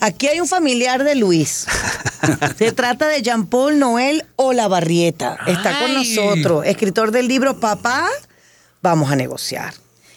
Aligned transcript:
Aquí 0.00 0.28
hay 0.28 0.40
un 0.40 0.46
familiar 0.46 1.02
de 1.04 1.14
Luis. 1.14 1.66
Se 2.56 2.72
trata 2.72 3.08
de 3.08 3.22
Jean-Paul 3.22 3.78
Noel 3.78 4.24
Olavarrieta. 4.36 5.38
Está 5.46 5.80
con 5.80 5.90
Ay. 5.90 6.14
nosotros, 6.14 6.66
escritor 6.66 7.10
del 7.10 7.26
libro 7.26 7.58
Papá, 7.58 8.08
vamos 8.80 9.10
a 9.10 9.16
negociar. 9.16 9.74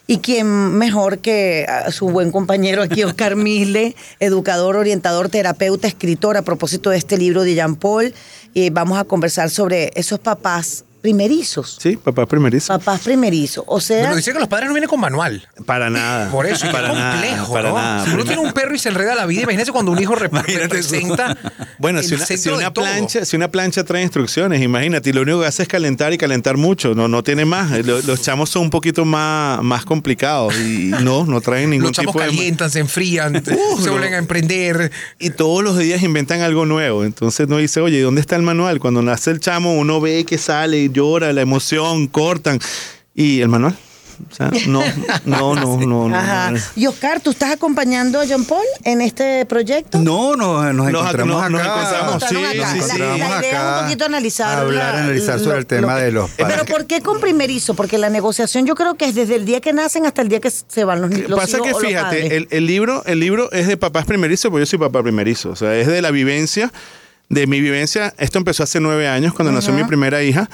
Y 0.08 0.18
quién 0.18 0.48
mejor 0.48 1.20
que 1.20 1.66
ah, 1.68 1.92
su 1.92 2.10
buen 2.10 2.32
compañero 2.32 2.84
aquí, 2.84 3.04
Oscar 3.04 3.36
Misle, 3.36 3.96
educador, 4.20 4.76
orientador, 4.76 5.30
terapeuta, 5.30 5.88
escritor, 5.88 6.38
a 6.38 6.42
propósito 6.42 6.90
de 6.90 6.98
este 6.98 7.18
libro 7.18 7.44
de 7.44 7.56
Jean-Paul. 7.56 8.14
Y 8.54 8.70
vamos 8.70 9.00
a 9.00 9.06
conversar 9.06 9.50
sobre 9.50 9.92
esos 9.96 10.20
papás 10.20 10.84
primerizos. 11.02 11.78
Sí, 11.82 11.98
papá 11.98 12.26
primerizo. 12.26 12.68
Papás 12.68 13.02
primerizos. 13.02 13.64
O 13.68 13.82
sea, 13.82 14.00
Bueno, 14.02 14.16
dice 14.16 14.32
que 14.34 14.40
los 14.40 14.48
padres 14.48 14.68
no 14.70 14.74
vienen 14.74 14.90
con 14.90 15.00
manual. 15.00 15.48
Para 15.66 15.90
nada. 15.90 16.30
Por 16.32 16.46
eso, 16.46 16.72
para 16.72 16.90
complejo, 16.90 17.36
nada, 17.36 17.48
para 17.52 17.70
¿no? 17.70 17.76
nada. 17.76 18.06
si 18.06 18.12
uno 18.14 18.24
tiene 18.24 18.42
un 18.42 18.52
perro 18.54 18.76
y 18.76 18.80
se 18.80 18.90
enreda 18.90 19.16
la 19.16 19.26
vida, 19.26 19.42
imagínese 19.42 19.72
cuando 19.72 19.92
un 19.92 20.00
hijo 20.02 20.16
rep- 20.16 20.44
representa. 20.46 21.38
Bueno, 21.80 22.00
el 22.00 22.06
si 22.06 22.16
una, 22.16 22.26
si 22.26 22.38
centro 22.38 22.54
de 22.54 22.64
una 22.66 22.74
todo. 22.74 22.86
plancha, 22.86 23.26
si 23.26 23.36
una 23.36 23.50
plancha 23.50 23.84
trae 23.84 24.04
instrucciones, 24.04 24.62
imagínate, 24.62 25.10
y 25.10 25.14
lo 25.14 25.22
único 25.22 25.42
que 25.42 25.48
hace 25.48 25.64
es 25.64 25.68
calentar 25.70 26.14
y 26.14 26.18
calentar 26.18 26.58
mucho, 26.58 26.94
no, 26.96 27.08
no 27.08 27.24
tiene 27.24 27.46
más. 27.46 27.72
Lo- 27.86 28.02
Los, 28.02 28.22
chamos 28.22 28.50
son 28.50 28.64
un 28.64 28.70
poquito 28.70 29.04
más, 29.06 29.62
más 29.64 29.86
complicados 29.86 30.56
y 30.60 30.92
no, 31.02 31.26
no 31.26 31.42
traen 31.42 31.70
ningún 31.72 31.88
Los 31.88 31.92
chamos 31.94 32.14
tipo 32.14 32.24
de... 32.24 32.30
calientan, 32.30 32.70
se 32.70 32.80
enfrían, 32.80 33.44
se 33.46 33.52
no. 33.56 33.92
vuelven 33.92 34.14
a 34.14 34.18
emprender. 34.18 34.92
Y 35.20 35.32
todos 35.32 35.64
los 35.64 35.78
días 35.78 36.04
inventan 36.04 36.42
algo 36.42 36.66
nuevo. 36.66 37.04
Entonces 37.04 37.48
no 37.48 37.58
dice, 37.58 37.82
oye, 37.82 37.98
¿y 37.98 38.02
¿dónde 38.02 38.22
está 38.22 38.36
el 38.36 38.42
manual? 38.44 38.80
Cuando 38.80 39.02
nace 39.02 39.32
el 39.32 39.40
chamo, 39.40 39.74
uno 39.78 40.00
ve 40.00 40.26
que 40.26 40.38
sale 40.38 40.80
y 40.80 40.91
llora, 40.92 41.34
la 41.34 41.42
emoción, 41.42 42.08
cortan. 42.08 42.60
¿Y 43.16 43.42
el 43.42 43.48
manual? 43.50 43.76
O 44.32 44.36
sea, 44.36 44.52
no, 44.68 44.84
no, 45.26 45.56
no, 45.56 45.78
no. 45.80 46.08
no, 46.10 46.16
Ajá. 46.16 46.52
no. 46.52 46.60
Y 46.76 46.86
Oscar, 46.86 47.22
¿tú 47.22 47.32
estás 47.32 47.50
acompañando 47.52 48.20
a 48.20 48.26
Jean 48.26 48.46
Paul 48.46 48.62
en 48.84 49.02
este 49.02 49.48
proyecto? 49.48 49.98
No, 49.98 50.36
no, 50.36 50.62
nos 50.74 50.92
Nos- 50.92 51.02
encontramos 51.02 51.36
no, 51.36 51.40
acá. 51.40 51.50
nos 51.50 51.62
encontramos, 51.66 52.24
sí, 52.30 52.36
acá. 52.60 52.72
sí, 52.74 52.80
La- 52.80 52.88
sí. 52.88 53.00
La, 53.00 53.18
idea 53.18 53.40
es 53.74 53.78
un 53.80 53.84
poquito 53.86 54.06
analizar. 54.06 54.60
hablar, 54.60 54.94
la- 54.94 55.04
analizar 55.06 55.40
sobre 55.40 55.58
el 55.58 55.66
tema 55.66 55.96
de 55.98 56.12
los 56.12 56.30
Pero 56.38 56.50
padres. 56.50 56.66
¿por 56.72 56.86
qué 56.86 57.02
con 57.02 57.20
primerizo? 57.20 57.74
Porque 57.74 57.98
la 57.98 58.12
negociación 58.12 58.68
yo 58.68 58.76
creo 58.76 58.94
que 58.94 59.06
es 59.06 59.16
desde 59.16 59.36
el 59.38 59.46
día 59.46 59.60
que 59.60 59.74
nacen 59.74 60.06
hasta 60.06 60.22
el 60.22 60.30
día 60.30 60.40
que 60.40 60.52
se 60.52 60.84
van 60.84 61.02
los, 61.02 61.10
los 61.28 61.40
Pasa 61.40 61.58
hijos 61.58 61.68
que 61.70 61.74
o 61.74 61.80
fíjate, 61.80 62.38
el, 62.38 62.48
el 62.52 62.68
libro, 62.68 63.04
el 63.08 63.20
libro 63.20 63.52
es 63.52 63.66
de 63.66 63.76
papás 63.76 64.06
primerizos, 64.06 64.52
porque 64.52 64.62
yo 64.62 64.66
soy 64.70 64.78
papá 64.78 65.02
primerizo. 65.02 65.50
O 65.50 65.56
sea, 65.56 65.76
es 65.76 65.88
de 65.88 66.00
la 66.00 66.12
vivencia, 66.12 66.72
de 67.28 67.48
mi 67.48 67.60
vivencia. 67.60 68.14
Esto 68.20 68.38
empezó 68.38 68.62
hace 68.62 68.80
nueve 68.80 69.08
años, 69.08 69.34
cuando 69.34 69.52
nació 69.52 69.74
mi 69.74 69.84
primera 69.84 70.22
hija. 70.22 70.48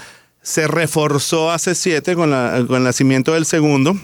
Se 0.47 0.65
reforzó 0.65 1.51
hace 1.51 1.75
siete 1.75 2.15
con, 2.15 2.31
la- 2.31 2.63
con 2.65 2.77
el 2.77 2.83
nacimiento 2.83 3.33
del 3.33 3.45
segundo. 3.45 3.97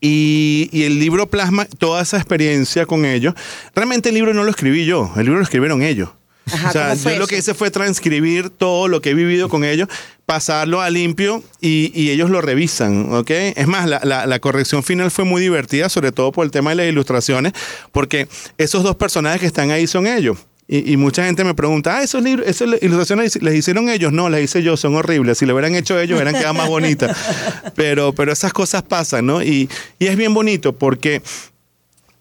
Y, 0.00 0.70
y 0.72 0.84
el 0.84 0.98
libro 0.98 1.28
plasma 1.28 1.66
toda 1.66 2.00
esa 2.00 2.16
experiencia 2.16 2.86
con 2.86 3.04
ellos. 3.04 3.34
Realmente 3.74 4.08
el 4.08 4.14
libro 4.14 4.32
no 4.32 4.42
lo 4.44 4.50
escribí 4.50 4.86
yo, 4.86 5.12
el 5.16 5.24
libro 5.24 5.36
lo 5.38 5.44
escribieron 5.44 5.82
ellos. 5.82 6.08
Ajá, 6.50 6.70
o 6.70 6.72
sea, 6.72 6.88
¿cómo 6.88 7.10
yo 7.10 7.18
lo 7.18 7.26
que 7.26 7.36
hice 7.36 7.52
fue 7.52 7.70
transcribir 7.70 8.48
todo 8.48 8.88
lo 8.88 9.02
que 9.02 9.10
he 9.10 9.14
vivido 9.14 9.50
con 9.50 9.62
ellos, 9.62 9.88
pasarlo 10.24 10.80
a 10.80 10.88
limpio 10.88 11.42
y, 11.60 11.92
y 11.94 12.10
ellos 12.10 12.30
lo 12.30 12.40
revisan, 12.40 13.12
¿ok? 13.12 13.30
Es 13.30 13.66
más, 13.66 13.86
la, 13.86 14.00
la- 14.02 14.24
la 14.26 14.38
corrección 14.40 14.82
final 14.82 15.10
fue 15.10 15.24
muy 15.26 15.42
divertida, 15.42 15.90
sobre 15.90 16.10
todo 16.10 16.32
por 16.32 16.46
el 16.46 16.50
tema 16.50 16.70
de 16.70 16.76
las 16.76 16.86
ilustraciones, 16.86 17.52
porque 17.92 18.26
esos 18.56 18.82
dos 18.82 18.96
personajes 18.96 19.40
que 19.40 19.46
están 19.46 19.70
ahí 19.70 19.86
son 19.86 20.06
ellos. 20.06 20.38
Y, 20.72 20.92
y 20.92 20.96
mucha 20.96 21.24
gente 21.24 21.42
me 21.42 21.52
pregunta, 21.52 21.96
ah, 21.96 22.02
esos 22.04 22.22
libros, 22.22 22.46
esas 22.46 22.80
ilustraciones 22.80 23.42
les 23.42 23.56
hicieron 23.56 23.88
ellos. 23.88 24.12
No, 24.12 24.28
las 24.28 24.40
hice 24.40 24.62
yo, 24.62 24.76
son 24.76 24.94
horribles. 24.94 25.38
Si 25.38 25.44
lo 25.44 25.52
hubieran 25.52 25.74
hecho 25.74 25.98
ellos, 25.98 26.14
hubieran 26.16 26.32
quedado 26.32 26.54
más 26.54 26.68
bonitas. 26.68 27.16
Pero, 27.74 28.12
pero 28.12 28.32
esas 28.32 28.52
cosas 28.52 28.82
pasan, 28.84 29.26
¿no? 29.26 29.42
Y, 29.42 29.68
y 29.98 30.06
es 30.06 30.16
bien 30.16 30.32
bonito 30.32 30.72
porque 30.72 31.22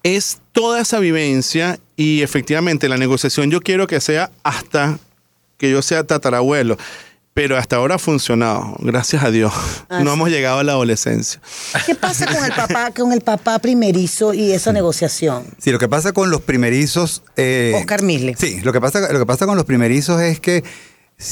es 0.02 0.40
toda 0.52 0.82
esa 0.82 1.00
vivencia 1.00 1.80
y 1.96 2.22
efectivamente 2.22 2.90
la 2.90 2.98
negociación 2.98 3.52
yo 3.52 3.62
quiero 3.62 3.86
que 3.86 4.00
sea 4.02 4.32
hasta 4.42 4.98
que 5.58 5.70
yo 5.70 5.84
sea 5.84 6.04
tatarabuelo. 6.04 6.78
Pero 7.34 7.58
hasta 7.58 7.78
ahora 7.78 7.96
ha 7.96 8.00
funcionado, 8.00 8.76
gracias 8.80 9.24
a 9.24 9.32
Dios. 9.32 9.54
Ah, 9.88 10.00
no 10.04 10.12
sí. 10.12 10.16
hemos 10.16 10.30
llegado 10.30 10.60
a 10.60 10.64
la 10.64 10.74
adolescencia. 10.74 11.40
¿Qué 11.86 11.96
pasa 11.96 12.26
con 12.26 12.44
el 12.44 12.52
papá, 12.54 12.92
con 12.96 13.14
el 13.14 13.22
papá 13.22 13.60
primerizo 13.60 14.34
y 14.34 14.52
esa 14.52 14.74
negociación? 14.74 15.46
Sí, 15.58 15.72
lo 15.72 15.80
que 15.80 15.88
pasa 15.88 16.12
con 16.12 16.32
los 16.32 16.42
primerizos. 16.42 17.24
eh, 17.38 17.74
Oscar 17.78 18.02
Misle. 18.02 18.36
Sí, 18.38 18.60
lo 18.62 18.74
que, 18.74 18.82
pasa, 18.82 19.14
lo 19.14 19.20
que 19.20 19.26
pasa 19.26 19.46
con 19.46 19.56
los 19.56 19.66
primerizos 19.66 20.20
es 20.22 20.40
que 20.42 20.64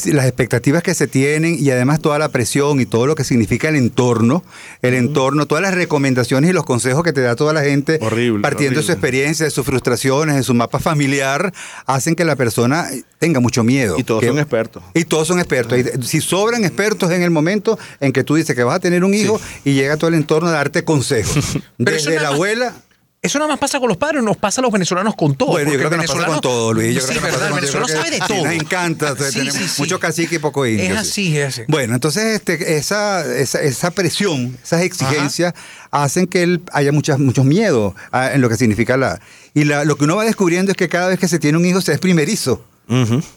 las 0.07 0.25
expectativas 0.25 0.83
que 0.83 0.93
se 0.93 1.07
tienen 1.07 1.55
y 1.57 1.69
además 1.71 2.01
toda 2.01 2.19
la 2.19 2.27
presión 2.27 2.81
y 2.81 2.85
todo 2.85 3.07
lo 3.07 3.15
que 3.15 3.23
significa 3.23 3.69
el 3.69 3.77
entorno, 3.77 4.43
el 4.81 4.93
entorno, 4.93 5.45
todas 5.45 5.61
las 5.61 5.73
recomendaciones 5.73 6.49
y 6.49 6.53
los 6.53 6.65
consejos 6.65 7.03
que 7.03 7.13
te 7.13 7.21
da 7.21 7.37
toda 7.37 7.53
la 7.53 7.61
gente 7.63 7.97
Horrible, 8.01 8.41
partiendo 8.41 8.81
de 8.81 8.85
su 8.85 8.91
experiencia, 8.91 9.45
de 9.45 9.49
sus 9.49 9.65
frustraciones, 9.65 10.35
de 10.35 10.43
su 10.43 10.53
mapa 10.53 10.79
familiar, 10.79 11.53
hacen 11.85 12.15
que 12.15 12.25
la 12.25 12.35
persona 12.35 12.85
tenga 13.17 13.39
mucho 13.39 13.63
miedo. 13.63 13.95
Y 13.97 14.03
todos 14.03 14.19
Que- 14.19 14.27
son 14.27 14.39
expertos. 14.39 14.83
Y 14.93 15.05
todos 15.05 15.25
son 15.29 15.39
expertos. 15.39 15.79
Y 15.79 16.03
si 16.05 16.19
sobran 16.19 16.65
expertos 16.65 17.09
en 17.11 17.23
el 17.23 17.31
momento 17.31 17.79
en 18.01 18.11
que 18.11 18.25
tú 18.25 18.35
dices 18.35 18.57
que 18.57 18.63
vas 18.65 18.75
a 18.75 18.79
tener 18.81 19.05
un 19.05 19.13
hijo 19.13 19.39
y 19.63 19.73
llega 19.73 19.95
todo 19.95 20.09
el 20.09 20.15
entorno 20.15 20.49
a 20.49 20.51
darte 20.51 20.83
consejos. 20.83 21.57
Desde 21.77 22.19
la 22.19 22.29
abuela 22.29 22.73
Eso 23.19 23.39
nada 23.39 23.49
más 23.49 23.59
pasa 23.59 23.79
con 23.79 23.89
los 23.89 23.97
padres, 23.97 24.21
nos 24.23 24.37
pasa 24.37 24.61
a 24.61 24.63
los 24.63 24.71
venezolanos 24.71 25.15
con 25.15 25.35
todo. 25.35 25.49
Bueno, 25.49 25.71
yo 25.71 25.77
creo 25.79 25.89
que 25.89 25.97
nos 25.97 26.05
pasa 26.05 26.19
venezolano- 26.19 26.33
con 26.33 26.41
todo, 26.41 26.73
Luis. 26.73 26.93
Yo 26.95 27.01
sí, 27.01 27.07
creo 27.07 27.21
que 27.23 27.27
nos 27.31 27.39
verdad, 27.39 27.39
pasa 27.39 27.45
el 27.47 27.51
con- 27.51 27.59
venezolano 27.81 27.87
sabe 28.03 28.11
de 28.11 28.19
todo. 28.27 28.43
Nos 28.45 28.53
encanta. 28.53 29.15
Sí, 29.17 29.33
tenemos 29.39 29.53
sí, 29.55 29.67
sí. 29.67 29.81
Mucho 29.81 29.99
cacique 29.99 30.35
y 30.35 30.39
poco 30.39 30.65
indio. 30.67 30.83
Es 30.85 30.91
sí. 30.91 30.97
así, 30.97 31.37
es 31.39 31.47
así. 31.47 31.61
Bueno, 31.67 31.95
entonces 31.95 32.23
este, 32.35 32.77
esa, 32.77 33.25
esa, 33.35 33.61
esa 33.61 33.91
presión, 33.91 34.57
esas 34.63 34.83
exigencias 34.83 35.53
hacen 35.91 36.27
que 36.27 36.43
él 36.43 36.61
haya 36.71 36.91
muchas, 36.91 37.17
muchos 37.17 37.43
miedos 37.43 37.95
ah, 38.11 38.31
en 38.33 38.39
lo 38.41 38.49
que 38.49 38.55
significa 38.55 38.95
la... 38.97 39.19
Y 39.55 39.63
la- 39.63 39.83
lo 39.83 39.97
que 39.97 40.03
uno 40.03 40.15
va 40.15 40.23
descubriendo 40.23 40.71
es 40.71 40.77
que 40.77 40.87
cada 40.87 41.07
vez 41.07 41.17
que 41.19 41.27
se 41.27 41.39
tiene 41.39 41.57
un 41.57 41.65
hijo 41.65 41.81
se 41.81 41.93
es 41.93 41.99
primerizo. 41.99 42.63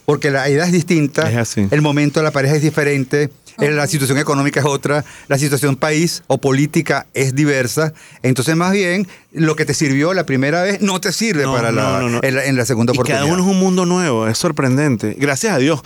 Porque 0.05 0.31
la 0.31 0.47
edad 0.49 0.67
es 0.67 0.73
distinta, 0.73 1.29
Es 1.29 1.37
así. 1.37 1.67
el 1.73 1.83
momento 1.83 2.21
de 2.21 2.25
la 2.25 2.31
pareja 2.31 2.55
es 2.55 2.63
diferente, 2.63 3.31
la 3.59 3.87
situación 3.87 4.19
económica 4.19 4.61
es 4.61 4.67
otra, 4.67 5.05
la 5.29 5.39
situación 5.39 5.77
país 5.77 6.23
o 6.27 6.39
política 6.39 7.07
es 7.15 7.35
diversa. 7.35 7.93
Entonces, 8.23 8.57
más 8.57 8.73
bien, 8.73 9.07
lo 9.33 9.57
que 9.57 9.65
te 9.65 9.75
sirvió 9.75 10.15
la 10.15 10.25
primera 10.27 10.63
vez 10.63 10.81
no 10.81 11.01
te 11.01 11.13
sirve 11.13 11.45
No, 11.45 11.53
para 11.55 11.73
la, 11.73 11.83
no, 11.83 12.01
no, 12.03 12.09
no. 12.09 12.21
En, 12.23 12.35
la, 12.35 12.45
en 12.47 12.57
la 12.57 12.65
segunda 12.67 12.93
Y 12.93 12.97
oportunidad. 12.97 13.23
cada 13.23 13.33
uno 13.33 13.43
es 13.43 13.49
un 13.51 13.59
mundo 13.59 13.87
nuevo, 13.87 14.27
es 14.29 14.39
sorprendente. 14.39 15.17
Gracias 15.19 15.55
a 15.55 15.59
Dios. 15.59 15.81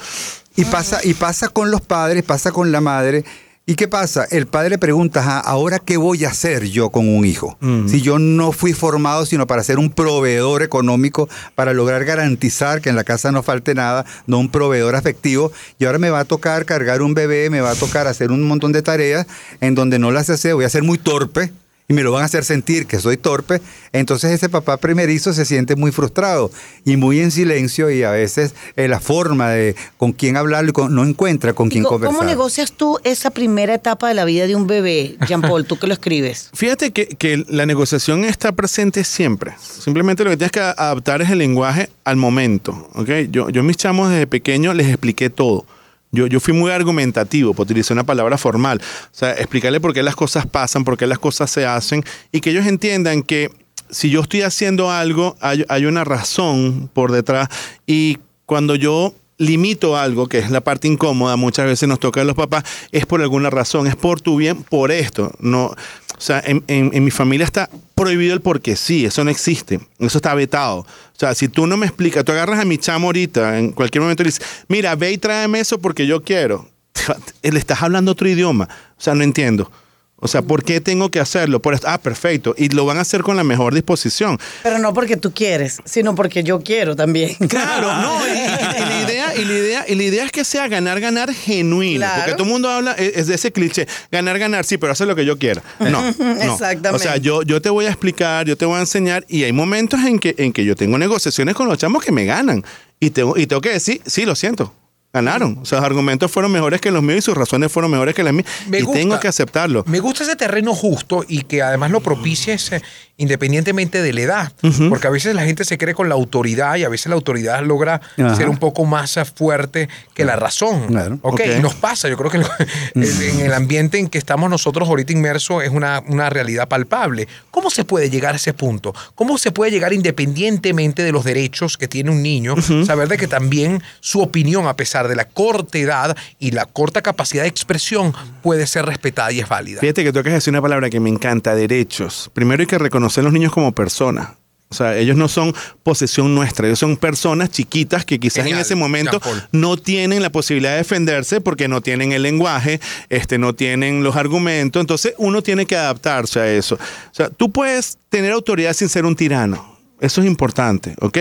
Y 0.56 0.64
pasa, 0.66 1.00
y 1.02 1.14
pasa 1.14 1.48
con 1.48 1.70
los 1.72 1.80
padres, 1.80 2.22
pasa 2.22 2.52
con 2.52 2.70
la 2.70 2.80
madre. 2.80 3.24
¿Y 3.66 3.76
qué 3.76 3.88
pasa? 3.88 4.26
El 4.30 4.46
padre 4.46 4.76
pregunta, 4.76 5.20
"Ajá, 5.20 5.40
¿ahora 5.40 5.78
qué 5.78 5.96
voy 5.96 6.26
a 6.26 6.28
hacer 6.28 6.64
yo 6.66 6.90
con 6.90 7.08
un 7.08 7.24
hijo? 7.24 7.56
Si 7.88 8.02
yo 8.02 8.18
no 8.18 8.52
fui 8.52 8.74
formado 8.74 9.24
sino 9.24 9.46
para 9.46 9.62
ser 9.62 9.78
un 9.78 9.88
proveedor 9.88 10.62
económico, 10.62 11.30
para 11.54 11.72
lograr 11.72 12.04
garantizar 12.04 12.82
que 12.82 12.90
en 12.90 12.96
la 12.96 13.04
casa 13.04 13.32
no 13.32 13.42
falte 13.42 13.74
nada, 13.74 14.04
no 14.26 14.38
un 14.38 14.50
proveedor 14.50 14.96
afectivo, 14.96 15.50
y 15.78 15.86
ahora 15.86 15.98
me 15.98 16.10
va 16.10 16.20
a 16.20 16.24
tocar 16.26 16.66
cargar 16.66 17.00
un 17.00 17.14
bebé, 17.14 17.48
me 17.48 17.62
va 17.62 17.70
a 17.70 17.74
tocar 17.74 18.06
hacer 18.06 18.32
un 18.32 18.42
montón 18.42 18.72
de 18.72 18.82
tareas 18.82 19.26
en 19.62 19.74
donde 19.74 19.98
no 19.98 20.10
las 20.10 20.28
hace, 20.28 20.52
voy 20.52 20.66
a 20.66 20.68
ser 20.68 20.82
muy 20.82 20.98
torpe. 20.98 21.50
Y 21.86 21.92
me 21.92 22.02
lo 22.02 22.12
van 22.12 22.22
a 22.22 22.24
hacer 22.24 22.44
sentir 22.44 22.86
que 22.86 22.98
soy 22.98 23.18
torpe, 23.18 23.60
entonces 23.92 24.30
ese 24.32 24.48
papá 24.48 24.78
primerizo 24.78 25.34
se 25.34 25.44
siente 25.44 25.76
muy 25.76 25.92
frustrado 25.92 26.50
y 26.86 26.96
muy 26.96 27.20
en 27.20 27.30
silencio 27.30 27.90
y 27.90 28.02
a 28.04 28.10
veces 28.10 28.54
eh, 28.76 28.88
la 28.88 29.00
forma 29.00 29.50
de 29.50 29.76
con 29.98 30.12
quién 30.12 30.38
hablarlo 30.38 30.70
y 30.70 30.72
con- 30.72 30.94
no 30.94 31.04
encuentra 31.04 31.52
con 31.52 31.68
quién 31.68 31.82
Co- 31.84 31.90
conversar. 31.90 32.16
¿Cómo 32.16 32.26
negocias 32.26 32.72
tú 32.72 32.98
esa 33.04 33.28
primera 33.28 33.74
etapa 33.74 34.08
de 34.08 34.14
la 34.14 34.24
vida 34.24 34.46
de 34.46 34.56
un 34.56 34.66
bebé, 34.66 35.18
Jean 35.28 35.42
Paul, 35.42 35.66
tú 35.66 35.78
que 35.78 35.86
lo 35.86 35.92
escribes? 35.92 36.48
Fíjate 36.54 36.90
que, 36.90 37.06
que 37.06 37.44
la 37.48 37.66
negociación 37.66 38.24
está 38.24 38.52
presente 38.52 39.04
siempre. 39.04 39.52
Simplemente 39.60 40.24
lo 40.24 40.30
que 40.30 40.38
tienes 40.38 40.52
que 40.52 40.60
adaptar 40.60 41.20
es 41.20 41.28
el 41.28 41.36
lenguaje 41.36 41.90
al 42.04 42.16
momento. 42.16 42.88
¿ok? 42.94 43.10
Yo, 43.30 43.50
yo 43.50 43.62
mis 43.62 43.76
chamos 43.76 44.08
desde 44.08 44.26
pequeño 44.26 44.72
les 44.72 44.88
expliqué 44.88 45.28
todo. 45.28 45.66
Yo, 46.14 46.26
yo 46.26 46.40
fui 46.40 46.54
muy 46.54 46.70
argumentativo, 46.70 47.54
por 47.54 47.64
utilizar 47.64 47.94
una 47.94 48.04
palabra 48.04 48.38
formal. 48.38 48.80
O 48.80 49.08
sea, 49.16 49.32
explicarle 49.32 49.80
por 49.80 49.92
qué 49.92 50.02
las 50.02 50.16
cosas 50.16 50.46
pasan, 50.46 50.84
por 50.84 50.96
qué 50.96 51.06
las 51.06 51.18
cosas 51.18 51.50
se 51.50 51.66
hacen 51.66 52.04
y 52.32 52.40
que 52.40 52.50
ellos 52.50 52.66
entiendan 52.66 53.22
que 53.22 53.50
si 53.90 54.10
yo 54.10 54.22
estoy 54.22 54.42
haciendo 54.42 54.90
algo, 54.90 55.36
hay, 55.40 55.64
hay 55.68 55.86
una 55.86 56.04
razón 56.04 56.90
por 56.92 57.12
detrás 57.12 57.48
y 57.86 58.18
cuando 58.46 58.74
yo 58.74 59.14
limito 59.38 59.96
algo, 59.96 60.28
que 60.28 60.38
es 60.38 60.50
la 60.50 60.60
parte 60.60 60.88
incómoda, 60.88 61.36
muchas 61.36 61.66
veces 61.66 61.88
nos 61.88 61.98
toca 61.98 62.20
a 62.20 62.24
los 62.24 62.36
papás, 62.36 62.64
es 62.92 63.06
por 63.06 63.20
alguna 63.20 63.50
razón, 63.50 63.86
es 63.86 63.96
por 63.96 64.20
tu 64.20 64.36
bien, 64.36 64.62
por 64.62 64.92
esto. 64.92 65.32
No, 65.40 65.74
o 66.16 66.20
sea, 66.20 66.42
en, 66.44 66.62
en- 66.68 66.90
en 66.94 67.04
mi 67.04 67.10
familia 67.10 67.44
está 67.44 67.68
prohibido 67.94 68.34
el 68.34 68.40
porque 68.40 68.76
sí, 68.76 69.04
eso 69.04 69.24
no 69.24 69.30
existe, 69.30 69.80
eso 69.98 70.18
está 70.18 70.34
vetado. 70.34 70.78
O 70.80 70.86
sea, 71.18 71.34
si 71.34 71.48
tú 71.48 71.66
no 71.66 71.76
me 71.76 71.86
explicas, 71.86 72.24
tú 72.24 72.32
agarras 72.32 72.60
a 72.60 72.64
mi 72.64 72.78
chamo 72.78 73.08
ahorita, 73.08 73.58
en 73.58 73.72
cualquier 73.72 74.02
momento 74.02 74.22
y 74.22 74.26
le 74.26 74.30
dices, 74.32 74.46
mira, 74.68 74.94
ve 74.96 75.12
y 75.12 75.18
tráeme 75.18 75.60
eso 75.60 75.78
porque 75.78 76.06
yo 76.06 76.22
quiero. 76.22 76.68
Le 77.42 77.58
estás 77.58 77.82
hablando 77.82 78.12
otro 78.12 78.28
idioma. 78.28 78.68
O 78.96 79.00
sea, 79.02 79.14
no 79.14 79.22
entiendo. 79.24 79.70
O 80.16 80.28
sea, 80.28 80.40
¿por 80.42 80.64
qué 80.64 80.80
tengo 80.80 81.10
que 81.10 81.20
hacerlo? 81.20 81.60
Por. 81.60 81.78
Ah, 81.84 81.98
perfecto. 81.98 82.54
Y 82.56 82.70
lo 82.70 82.86
van 82.86 82.96
a 82.96 83.02
hacer 83.02 83.22
con 83.22 83.36
la 83.36 83.44
mejor 83.44 83.74
disposición. 83.74 84.38
Pero 84.62 84.78
no 84.78 84.94
porque 84.94 85.18
tú 85.18 85.34
quieres, 85.34 85.78
sino 85.84 86.14
porque 86.14 86.42
yo 86.42 86.60
quiero 86.62 86.96
también. 86.96 87.34
Claro, 87.48 87.92
no. 88.00 88.26
Y, 88.26 88.30
y- 88.30 89.02
y 89.02 89.04
idea, 89.34 89.42
y, 89.42 89.44
la 89.44 89.54
idea, 89.54 89.84
y 89.88 89.94
la 89.94 90.02
idea 90.02 90.24
es 90.24 90.32
que 90.32 90.44
sea 90.44 90.68
ganar, 90.68 91.00
ganar 91.00 91.32
genuino. 91.32 91.98
Claro. 91.98 92.22
Porque 92.22 92.32
todo 92.32 92.44
el 92.44 92.50
mundo 92.50 92.70
habla 92.70 92.92
es 92.92 93.14
es 93.14 93.26
de 93.26 93.34
ese 93.34 93.52
cliché. 93.52 93.86
Ganar, 94.10 94.38
ganar, 94.38 94.64
sí, 94.64 94.78
pero 94.78 94.92
hacer 94.92 95.06
lo 95.06 95.16
que 95.16 95.24
yo 95.24 95.38
quiera. 95.38 95.62
No. 95.78 95.90
no. 96.18 96.52
Exactamente. 96.52 96.88
O 96.90 96.98
sea, 96.98 97.16
yo, 97.16 97.42
yo 97.42 97.60
te 97.60 97.70
voy 97.70 97.86
a 97.86 97.88
explicar, 97.88 98.46
yo 98.46 98.56
te 98.56 98.66
voy 98.66 98.76
a 98.76 98.80
enseñar. 98.80 99.24
Y 99.28 99.44
hay 99.44 99.52
momentos 99.52 100.00
en 100.00 100.18
que, 100.18 100.34
en 100.38 100.52
que 100.52 100.64
yo 100.64 100.74
tengo 100.76 100.98
negociaciones 100.98 101.54
con 101.54 101.68
los 101.68 101.78
chamos 101.78 102.04
que 102.04 102.12
me 102.12 102.24
ganan. 102.24 102.64
Y 103.00 103.10
tengo, 103.10 103.36
y 103.36 103.46
tengo 103.46 103.60
que 103.60 103.70
decir, 103.70 104.00
sí, 104.06 104.24
lo 104.24 104.34
siento. 104.34 104.72
Ganaron. 105.14 105.58
O 105.62 105.64
sea, 105.64 105.78
los 105.78 105.86
argumentos 105.86 106.30
fueron 106.30 106.50
mejores 106.52 106.80
que 106.80 106.90
los 106.90 107.02
míos 107.02 107.20
y 107.20 107.22
sus 107.22 107.36
razones 107.36 107.70
fueron 107.72 107.90
mejores 107.92 108.14
que 108.14 108.22
las 108.24 108.32
mías. 108.34 108.46
Me 108.68 108.80
y 108.80 108.82
gusta. 108.82 108.98
tengo 109.00 109.20
que 109.20 109.28
aceptarlo. 109.28 109.84
Me 109.86 110.00
gusta 110.00 110.24
ese 110.24 110.34
terreno 110.36 110.74
justo 110.74 111.24
y 111.26 111.42
que 111.42 111.62
además 111.62 111.92
lo 111.92 112.00
propicies 112.00 112.72
eh, 112.72 112.82
independientemente 113.16 114.02
de 114.02 114.12
la 114.12 114.20
edad. 114.20 114.52
Porque 114.88 115.06
a 115.06 115.10
veces 115.10 115.34
la 115.36 115.44
gente 115.44 115.64
se 115.64 115.78
cree 115.78 115.94
con 115.94 116.08
la 116.08 116.16
autoridad 116.16 116.74
y 116.76 116.84
a 116.84 116.88
veces 116.88 117.06
la 117.06 117.14
autoridad 117.14 117.62
logra 117.64 118.00
Ajá. 118.18 118.34
ser 118.34 118.48
un 118.48 118.56
poco 118.58 118.84
más 118.84 119.16
eh, 119.16 119.24
fuerte 119.24 119.88
que 120.14 120.24
la 120.24 120.34
razón. 120.36 120.88
Claro. 120.88 121.18
Ok, 121.22 121.34
Ok. 121.34 121.40
y 121.58 121.62
nos 121.62 121.74
pasa. 121.74 122.08
Yo 122.08 122.16
creo 122.16 122.30
que 122.30 122.38
en 122.94 123.40
el 123.40 123.52
ambiente 123.52 123.98
en 123.98 124.08
que 124.08 124.18
estamos 124.18 124.50
nosotros 124.50 124.88
ahorita 124.88 125.12
inmersos 125.12 125.62
es 125.62 125.70
una, 125.70 126.02
una 126.08 126.28
realidad 126.28 126.66
palpable. 126.66 127.28
¿Cómo 127.52 127.70
se 127.70 127.84
puede 127.84 128.10
llegar 128.10 128.34
a 128.34 128.36
ese 128.36 128.52
punto? 128.52 128.92
¿Cómo 129.14 129.38
se 129.38 129.52
puede 129.52 129.70
llegar 129.70 129.92
independientemente 129.92 131.02
de 131.04 131.12
los 131.12 131.22
derechos 131.24 131.78
que 131.78 131.86
tiene 131.86 132.10
un 132.10 132.20
niño? 132.20 132.56
Saber 132.84 133.06
de 133.06 133.16
que 133.16 133.28
también 133.28 133.80
su 134.00 134.20
opinión, 134.20 134.66
a 134.66 134.74
pesar 134.74 135.03
de 135.08 135.16
la 135.16 135.26
corta 135.26 135.78
edad 135.78 136.16
y 136.38 136.50
la 136.52 136.66
corta 136.66 137.02
capacidad 137.02 137.42
de 137.42 137.48
expresión, 137.48 138.12
puede 138.42 138.66
ser 138.66 138.86
respetada 138.86 139.32
y 139.32 139.40
es 139.40 139.48
válida. 139.48 139.80
Fíjate 139.80 140.04
que 140.04 140.12
tú 140.12 140.18
acabas 140.18 140.32
de 140.32 140.36
decir 140.36 140.52
una 140.52 140.62
palabra 140.62 140.90
que 140.90 141.00
me 141.00 141.10
encanta, 141.10 141.54
derechos. 141.54 142.30
Primero 142.34 142.60
hay 142.60 142.66
que 142.66 142.78
reconocer 142.78 143.22
a 143.22 143.24
los 143.24 143.32
niños 143.32 143.52
como 143.52 143.72
personas. 143.72 144.28
O 144.74 144.76
sea, 144.76 144.96
ellos 144.96 145.16
no 145.16 145.28
son 145.28 145.54
posesión 145.84 146.34
nuestra, 146.34 146.66
ellos 146.66 146.80
son 146.80 146.96
personas 146.96 147.50
chiquitas 147.50 148.04
que 148.04 148.18
quizás 148.18 148.42
Genial, 148.42 148.58
en 148.58 148.62
ese 148.62 148.74
momento 148.74 149.20
no 149.52 149.76
tienen 149.76 150.20
la 150.20 150.30
posibilidad 150.30 150.72
de 150.72 150.78
defenderse 150.78 151.40
porque 151.40 151.68
no 151.68 151.80
tienen 151.80 152.10
el 152.10 152.22
lenguaje, 152.22 152.80
este, 153.08 153.38
no 153.38 153.54
tienen 153.54 154.02
los 154.02 154.16
argumentos. 154.16 154.80
Entonces 154.80 155.14
uno 155.16 155.42
tiene 155.42 155.66
que 155.66 155.76
adaptarse 155.76 156.40
a 156.40 156.50
eso. 156.50 156.74
O 156.74 157.14
sea, 157.14 157.28
tú 157.30 157.52
puedes 157.52 157.98
tener 158.08 158.32
autoridad 158.32 158.72
sin 158.72 158.88
ser 158.88 159.04
un 159.04 159.14
tirano. 159.14 159.78
Eso 160.00 160.22
es 160.22 160.26
importante, 160.26 160.96
¿ok? 161.00 161.18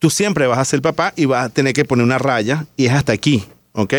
Tú 0.00 0.10
siempre 0.10 0.48
vas 0.48 0.58
a 0.58 0.64
ser 0.64 0.82
papá 0.82 1.12
y 1.14 1.26
vas 1.26 1.44
a 1.46 1.48
tener 1.50 1.74
que 1.74 1.84
poner 1.84 2.04
una 2.04 2.18
raya 2.18 2.66
y 2.76 2.86
es 2.86 2.92
hasta 2.92 3.12
aquí, 3.12 3.44
¿ok? 3.72 3.94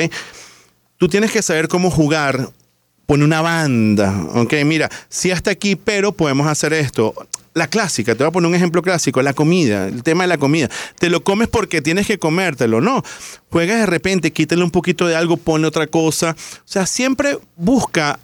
Tú 0.98 1.08
tienes 1.08 1.32
que 1.32 1.42
saber 1.42 1.70
cómo 1.70 1.90
jugar 1.90 2.50
pone 3.06 3.24
una 3.26 3.42
banda, 3.42 4.26
ok, 4.36 4.54
mira, 4.64 4.90
sí 5.10 5.32
hasta 5.32 5.52
aquí, 5.52 5.76
pero 5.76 6.14
podemos 6.14 6.48
hacer 6.48 6.72
esto. 6.72 7.14
La 7.54 7.68
clásica, 7.68 8.16
te 8.16 8.24
voy 8.24 8.30
a 8.30 8.32
poner 8.32 8.48
un 8.48 8.56
ejemplo 8.56 8.82
clásico, 8.82 9.22
la 9.22 9.34
comida, 9.34 9.88
el 9.88 10.02
tema 10.02 10.24
de 10.24 10.30
la 10.30 10.38
comida. 10.38 10.70
Te 10.98 11.10
lo 11.10 11.22
comes 11.22 11.50
porque 11.50 11.82
tienes 11.82 12.08
que 12.08 12.18
comértelo, 12.18 12.80
no. 12.80 13.04
Juegas 13.50 13.82
de 13.82 13.86
repente, 13.86 14.32
quítale 14.32 14.64
un 14.64 14.72
poquito 14.72 15.06
de 15.08 15.18
algo, 15.18 15.36
ponle 15.36 15.68
otra 15.68 15.88
cosa. 15.88 16.36
O 16.40 16.62
sea, 16.64 16.86
siempre 16.86 17.38
busca 17.58 18.18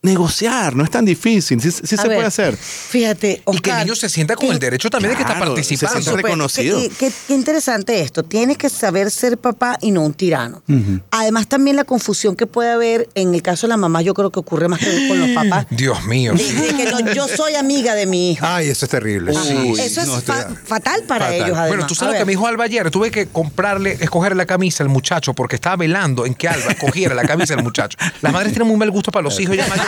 negociar, 0.00 0.76
no 0.76 0.84
es 0.84 0.90
tan 0.90 1.04
difícil, 1.04 1.60
sí, 1.60 1.70
se 1.72 1.96
ver, 1.96 2.06
puede 2.06 2.24
hacer. 2.26 2.56
Fíjate, 2.56 3.30
Y 3.30 3.34
que 3.34 3.42
el 3.50 3.56
Oscar, 3.56 3.84
niño 3.84 3.96
se 3.96 4.08
sienta 4.08 4.36
con 4.36 4.46
el 4.50 4.58
derecho 4.58 4.88
también 4.90 5.10
de 5.10 5.16
que 5.16 5.22
está 5.22 5.34
se 5.34 5.40
participando. 5.44 6.16
reconocido. 6.16 6.78
Qué, 6.78 6.88
qué- 6.90 7.12
qué 7.26 7.34
interesante 7.34 8.00
esto. 8.00 8.22
Tienes 8.22 8.56
que 8.58 8.68
saber 8.70 9.10
ser 9.10 9.38
papá 9.38 9.76
y 9.80 9.90
no 9.90 10.02
un 10.02 10.14
tirano. 10.14 10.62
Además, 11.10 11.48
también 11.48 11.74
la 11.76 11.84
confusión 11.84 12.36
que 12.36 12.46
puede 12.46 12.70
haber 12.70 13.08
en 13.16 13.34
el 13.34 13.42
caso 13.42 13.66
de 13.66 13.70
la 13.70 13.76
mamá, 13.76 14.00
yo 14.02 14.14
creo 14.14 14.30
que 14.30 14.38
ocurre 14.38 14.68
más 14.68 14.78
que 14.78 15.08
con 15.08 15.18
los 15.18 15.30
papás. 15.30 15.66
Dios 15.70 16.04
mío. 16.04 16.32
De, 16.34 16.44
de 16.44 16.76
que 16.76 16.90
no, 16.92 17.12
yo 17.12 17.26
soy 17.26 17.56
amiga 17.56 17.94
de 17.94 18.06
mi 18.06 18.30
hijo. 18.32 18.46
Ay, 18.46 18.68
eso 18.68 18.84
es 18.84 18.90
terrible. 18.90 19.32
Uy, 19.32 19.80
Eso 19.80 20.00
es 20.02 20.06
no, 20.06 20.18
estoy- 20.18 20.36
fa- 20.36 20.54
fatal 20.64 21.02
para 21.08 21.24
Fatal. 21.26 21.34
ellos, 21.34 21.48
además. 21.50 21.68
Bueno, 21.68 21.86
tú 21.86 21.94
sabes 21.96 22.14
lo 22.14 22.18
que 22.20 22.24
me 22.24 22.32
dijo 22.32 22.46
Alba 22.46 22.64
ayer. 22.64 22.90
Tuve 22.92 23.10
que 23.10 23.26
comprarle, 23.26 23.98
escoger 24.00 24.36
la 24.36 24.46
camisa 24.46 24.84
al 24.84 24.88
muchacho 24.90 25.34
porque 25.34 25.56
estaba 25.56 25.74
velando 25.76 26.24
en 26.24 26.34
que 26.34 26.48
Alba 26.48 26.74
cogiera 26.80 27.14
la 27.16 27.24
camisa 27.24 27.54
del 27.56 27.64
muchacho. 27.64 27.98
Las 28.22 28.32
madres 28.32 28.52
tienen 28.52 28.68
muy 28.68 28.76
mal 28.76 28.90
gusto 28.92 29.10
para 29.10 29.24
los 29.24 29.38
hijos 29.40 29.56
ya 29.56 29.66
mayores. 29.66 29.87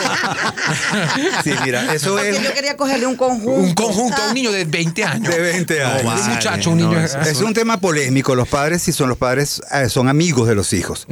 Sí, 1.43 1.51
mira, 1.63 1.93
eso 1.93 2.11
Porque 2.13 2.29
es. 2.29 2.41
yo 2.43 2.53
quería 2.53 2.77
cogerle 2.77 3.05
un 3.07 3.15
conjunto. 3.15 3.51
Un 3.51 3.73
conjunto 3.73 4.21
a 4.21 4.27
un 4.29 4.33
niño 4.33 4.51
de 4.51 4.65
20 4.65 5.03
años. 5.03 5.33
De 5.33 5.41
20 5.41 5.83
años. 5.83 6.03
vale, 6.03 6.33
muchacho, 6.35 6.71
un 6.71 6.77
niño. 6.77 6.99
Es 6.99 7.41
un 7.41 7.53
tema 7.53 7.77
polémico. 7.79 8.35
Los 8.35 8.47
padres, 8.47 8.81
si 8.81 8.91
son 8.91 9.09
los 9.09 9.17
padres, 9.17 9.61
eh, 9.73 9.89
son 9.89 10.07
amigos 10.09 10.47
de 10.47 10.55
los 10.55 10.73
hijos. 10.73 11.07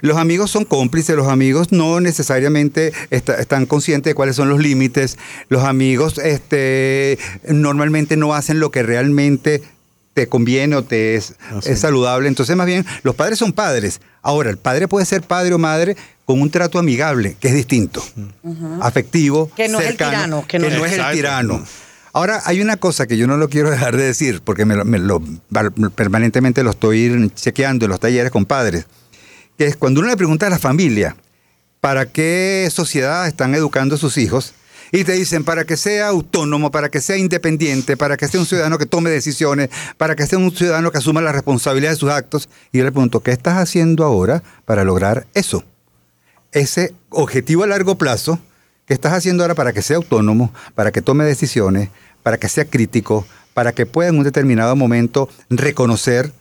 Los 0.00 0.16
amigos 0.16 0.50
son 0.50 0.64
cómplices, 0.64 1.16
los 1.16 1.28
amigos 1.28 1.72
no 1.72 2.00
necesariamente 2.00 2.92
está- 3.10 3.34
están 3.40 3.66
conscientes 3.66 4.10
de 4.10 4.14
cuáles 4.14 4.36
son 4.36 4.48
los 4.48 4.60
límites. 4.60 5.16
Los 5.48 5.64
amigos 5.64 6.18
este, 6.18 7.18
normalmente 7.48 8.16
no 8.16 8.34
hacen 8.34 8.60
lo 8.60 8.70
que 8.70 8.82
realmente 8.82 9.62
te 10.16 10.28
conviene 10.28 10.74
o 10.76 10.82
te 10.82 11.14
es, 11.14 11.34
Así. 11.54 11.72
es 11.72 11.80
saludable. 11.80 12.26
Entonces, 12.26 12.56
más 12.56 12.64
bien, 12.66 12.86
los 13.02 13.14
padres 13.14 13.38
son 13.38 13.52
padres. 13.52 14.00
Ahora, 14.22 14.48
el 14.48 14.56
padre 14.56 14.88
puede 14.88 15.04
ser 15.04 15.20
padre 15.22 15.52
o 15.52 15.58
madre 15.58 15.94
con 16.24 16.40
un 16.40 16.50
trato 16.50 16.78
amigable, 16.78 17.36
que 17.38 17.48
es 17.48 17.54
distinto, 17.54 18.02
afectivo, 18.80 19.50
Que 19.54 19.68
no 19.68 19.78
es 19.78 19.84
el 19.84 19.90
cercano, 19.90 20.10
tirano, 20.12 20.44
que 20.48 20.58
no 20.58 20.66
es 20.86 20.92
es- 20.92 20.98
el 20.98 21.10
tirano. 21.12 21.64
Ahora, 22.14 22.40
hay 22.46 22.62
una 22.62 22.78
cosa 22.78 23.06
que 23.06 23.18
yo 23.18 23.26
no 23.26 23.36
lo 23.36 23.50
quiero 23.50 23.70
dejar 23.76 23.94
de 23.94 24.04
decir, 24.04 24.40
porque 24.42 24.64
me 24.64 24.74
lo, 24.74 24.86
me 24.86 24.98
lo- 24.98 25.22
val- 25.50 25.72
permanentemente 25.94 26.62
lo 26.62 26.70
estoy 26.70 27.30
chequeando 27.34 27.84
en 27.84 27.90
los 27.90 28.00
talleres 28.00 28.30
con 28.32 28.46
padres, 28.46 28.86
que 29.58 29.66
es 29.66 29.76
cuando 29.76 30.00
uno 30.00 30.08
le 30.08 30.16
pregunta 30.16 30.46
a 30.46 30.50
la 30.50 30.58
familia, 30.58 31.14
¿para 31.82 32.06
qué 32.06 32.66
sociedad 32.72 33.26
están 33.28 33.54
educando 33.54 33.96
a 33.96 33.98
sus 33.98 34.16
hijos? 34.16 34.54
Y 34.92 35.04
te 35.04 35.12
dicen, 35.12 35.44
para 35.44 35.64
que 35.64 35.76
sea 35.76 36.08
autónomo, 36.08 36.70
para 36.70 36.88
que 36.88 37.00
sea 37.00 37.16
independiente, 37.16 37.96
para 37.96 38.16
que 38.16 38.28
sea 38.28 38.40
un 38.40 38.46
ciudadano 38.46 38.78
que 38.78 38.86
tome 38.86 39.10
decisiones, 39.10 39.70
para 39.96 40.16
que 40.16 40.26
sea 40.26 40.38
un 40.38 40.54
ciudadano 40.54 40.90
que 40.90 40.98
asuma 40.98 41.20
la 41.20 41.32
responsabilidad 41.32 41.90
de 41.90 41.96
sus 41.96 42.10
actos. 42.10 42.48
Y 42.72 42.78
yo 42.78 42.84
le 42.84 42.92
pregunto, 42.92 43.20
¿qué 43.20 43.32
estás 43.32 43.58
haciendo 43.58 44.04
ahora 44.04 44.42
para 44.64 44.84
lograr 44.84 45.26
eso? 45.34 45.64
ese 46.56 46.94
objetivo 47.10 47.64
a 47.64 47.66
largo 47.66 47.98
plazo 47.98 48.38
que 48.86 48.94
estás 48.94 49.12
haciendo 49.12 49.42
ahora 49.42 49.54
para 49.54 49.72
que 49.72 49.82
sea 49.82 49.96
autónomo, 49.96 50.52
para 50.74 50.92
que 50.92 51.02
tome 51.02 51.24
decisiones, 51.24 51.90
para 52.22 52.38
que 52.38 52.48
sea 52.48 52.64
crítico, 52.64 53.26
para 53.52 53.72
que 53.72 53.84
pueda 53.84 54.08
en 54.08 54.18
un 54.18 54.24
determinado 54.24 54.74
momento 54.74 55.28
reconocer 55.50 56.32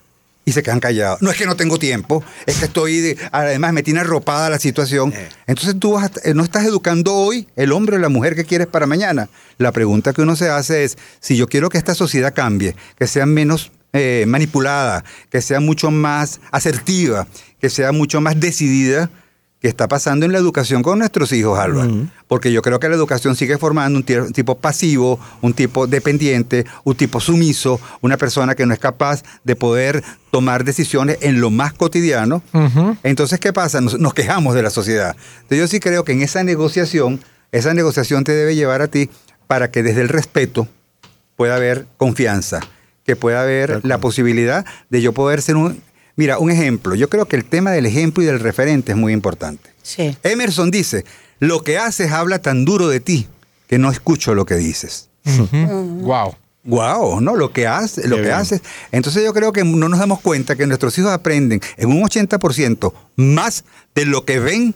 y 0.45 0.51
se 0.51 0.62
quedan 0.63 0.80
callados. 0.80 1.21
No 1.21 1.31
es 1.31 1.38
que 1.38 1.45
no 1.47 1.56
tengo 1.56 1.80
tiempo, 1.80 2.24
es 2.45 2.57
que 2.59 2.65
estoy, 2.65 3.00
de- 3.00 3.18
además 3.31 3.74
me 3.74 3.81
tiene 3.83 4.00
arropada 4.01 4.50
la 4.50 4.59
situación. 4.59 5.13
Entonces 5.47 5.75
tú 5.80 5.94
vas 5.94 6.12
eh, 6.24 6.33
no 6.36 6.44
estás 6.44 6.65
educando 6.65 7.13
hoy 7.15 7.47
el 7.56 7.71
hombre 7.71 7.95
o 7.97 8.00
la 8.00 8.09
mujer 8.09 8.36
que 8.36 8.45
quieres 8.45 8.68
para 8.68 8.86
mañana. 8.86 9.27
La 9.57 9.71
pregunta 9.71 10.13
que 10.13 10.21
uno 10.21 10.36
se 10.36 10.50
hace 10.50 10.83
es, 10.83 10.97
si 11.19 11.36
yo 11.36 11.47
quiero 11.47 11.69
que 11.69 11.77
esta 11.80 11.95
sociedad 11.95 12.33
cambie, 12.33 12.75
que 12.97 13.07
sea 13.07 13.25
menos 13.25 13.71
eh, 13.94 14.25
manipulada, 14.27 15.03
que 15.31 15.42
sea 15.42 15.59
mucho 15.59 15.89
más 15.89 16.39
asertiva, 16.51 17.27
que 17.59 17.69
sea 17.69 17.92
mucho 17.92 18.21
más 18.21 18.39
decidida, 18.39 19.09
que 19.62 19.68
está 19.69 19.88
pasando 19.88 20.25
en 20.25 20.31
la 20.31 20.38
educación 20.38 20.84
con 20.84 21.00
nuestros 21.00 21.31
hijos, 21.31 21.57
Álvaro. 21.57 21.90
Porque 22.28 22.52
yo 22.52 22.62
creo 22.62 22.80
que 22.80 22.88
la 22.90 22.96
educación 22.96 23.36
sigue 23.36 23.57
formando 23.57 23.98
un 23.98 24.04
ti- 24.04 24.31
tipo 24.34 24.57
pasivo, 24.57 25.19
un 25.42 25.54
tipo 25.54 25.88
dependiente, 25.88 26.66
un 26.84 26.94
tipo 26.96 27.19
sumiso, 27.19 27.80
una 28.02 28.18
persona 28.18 28.54
que 28.54 28.66
no 28.66 28.74
es 28.74 28.80
capaz 28.80 29.24
de 29.44 29.56
poder 29.56 30.04
tomar 30.30 30.66
decisiones 30.66 31.18
en 31.21 31.40
lo 31.42 31.50
más 31.50 31.74
cotidiano. 31.74 32.44
Entonces, 33.04 33.40
¿qué 33.40 33.54
pasa? 33.54 33.81
Nos, 33.81 33.97
nos 34.00 34.14
quejamos 34.14 34.54
de 34.54 34.62
la 34.62 34.69
sociedad. 34.69 35.16
Entonces, 35.38 35.57
yo 35.59 35.68
sí 35.68 35.80
creo 35.80 36.04
que 36.04 36.12
en 36.12 36.21
esa 36.21 36.44
negociación, 36.44 37.21
esa 37.52 37.74
negociación 37.74 38.24
te 38.24 38.33
debe 38.33 38.56
llevar 38.56 38.81
a 38.83 38.88
ti 38.88 39.09
para 39.47 39.71
que 39.71 39.81
desde 39.81 40.02
el 40.02 40.09
respeto 40.09 40.68
pueda 41.38 41.56
haber 41.56 41.85
confianza, 41.97 42.59
que 43.06 43.16
pueda 43.16 43.42
haber 43.42 43.83
la 43.85 43.97
posibilidad 44.00 44.66
de 44.90 45.02
yo 45.02 45.14
poder 45.14 45.42
ser 45.42 45.56
un... 45.56 45.81
Mira, 46.16 46.38
un 46.40 46.52
ejemplo. 46.52 46.95
Yo 46.95 47.10
creo 47.10 47.26
que 47.28 47.36
el 47.36 47.45
tema 47.45 47.72
del 47.72 47.86
ejemplo 47.86 48.24
y 48.24 48.26
del 48.26 48.40
referente 48.40 48.92
es 48.94 48.98
muy 48.98 49.14
importante. 49.14 49.69
Sí. 49.84 50.16
Emerson 50.24 50.72
dice, 50.72 51.06
lo 51.40 51.62
que 51.64 51.78
haces 51.78 52.12
habla 52.12 52.40
tan 52.40 52.66
duro 52.66 52.88
de 52.88 53.00
ti 53.00 53.28
que 53.68 53.78
no 53.78 53.92
escucho 53.92 54.34
lo 54.36 54.45
que 54.45 54.56
dices. 54.56 55.10
Wow. 55.52 56.36
Wow, 56.64 57.22
¿no? 57.22 57.36
Lo 57.36 57.52
que 57.52 57.68
hace, 57.68 58.07
lo 58.07 58.16
Qué 58.16 58.22
que 58.24 58.28
bien. 58.30 58.40
haces. 58.40 58.62
Entonces 58.92 59.24
yo 59.24 59.34
creo 59.34 59.54
que 59.54 59.64
no 59.64 59.88
nos 59.90 60.00
damos 60.00 60.19
cuenta 60.22 60.56
que 60.56 60.66
nuestros 60.66 60.98
hijos 60.98 61.12
aprenden 61.12 61.62
en 61.78 61.90
un 61.90 62.02
80% 62.02 62.92
más 63.18 63.66
de 63.94 64.06
lo 64.06 64.26
que 64.26 64.40
ven 64.40 64.74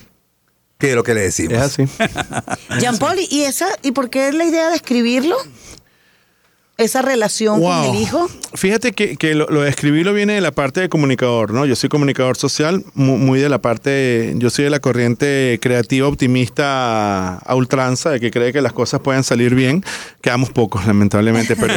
que 0.77 0.87
de 0.87 0.95
lo 0.95 1.03
que 1.03 1.13
le 1.13 1.21
decimos. 1.21 1.53
Es 1.57 1.61
así. 1.61 1.83
Jean 2.79 2.97
Paul, 2.99 3.17
¿y 3.29 3.41
esa 3.41 3.67
y 3.81 3.91
por 3.91 4.09
qué 4.09 4.29
es 4.29 4.35
la 4.35 4.45
idea 4.45 4.69
de 4.69 4.75
escribirlo? 4.75 5.35
Esa 6.79 7.01
relación 7.03 7.61
con 7.61 7.95
el 7.95 8.01
hijo. 8.01 8.27
Fíjate 8.55 8.93
que, 8.93 9.15
que 9.17 9.35
lo, 9.35 9.47
lo 9.49 9.61
de 9.61 9.69
escribirlo 9.69 10.13
viene 10.13 10.33
de 10.33 10.41
la 10.41 10.51
parte 10.51 10.79
de 10.81 10.89
comunicador, 10.89 11.53
¿no? 11.53 11.65
Yo 11.65 11.75
soy 11.75 11.89
comunicador 11.89 12.37
social, 12.37 12.83
mu- 12.95 13.17
muy, 13.17 13.39
de 13.39 13.49
la 13.49 13.59
parte, 13.61 14.33
yo 14.37 14.49
soy 14.49 14.63
de 14.63 14.69
la 14.71 14.79
corriente 14.79 15.59
creativa 15.61 16.07
optimista 16.07 17.35
a 17.37 17.55
ultranza, 17.55 18.09
de 18.11 18.19
que 18.19 18.31
cree 18.31 18.53
que 18.53 18.61
las 18.61 18.73
cosas 18.73 19.01
pueden 19.01 19.23
salir 19.23 19.55
bien. 19.55 19.83
Quedamos 20.21 20.49
pocos, 20.51 20.85
lamentablemente, 20.87 21.55
pero 21.55 21.73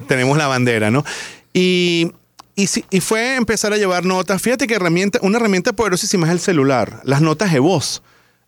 tenemos 0.06 0.36
la 0.38 0.46
bandera, 0.46 0.90
¿no? 0.90 1.04
Y, 1.52 2.12
y, 2.54 2.66
sí- 2.66 2.84
y 2.90 3.00
fue 3.00 3.36
empezar 3.36 3.72
a 3.72 3.76
llevar 3.76 4.04
notas. 4.04 4.40
Fíjate 4.40 4.66
que 4.66 4.74
herramienta, 4.74 5.18
una 5.22 5.38
herramienta 5.38 5.72
poderosísima 5.72 6.26
es 6.26 6.32
el 6.32 6.40
celular, 6.40 7.00
las 7.04 7.20
notas 7.20 7.52
de 7.52 7.58
voz. 7.58 8.02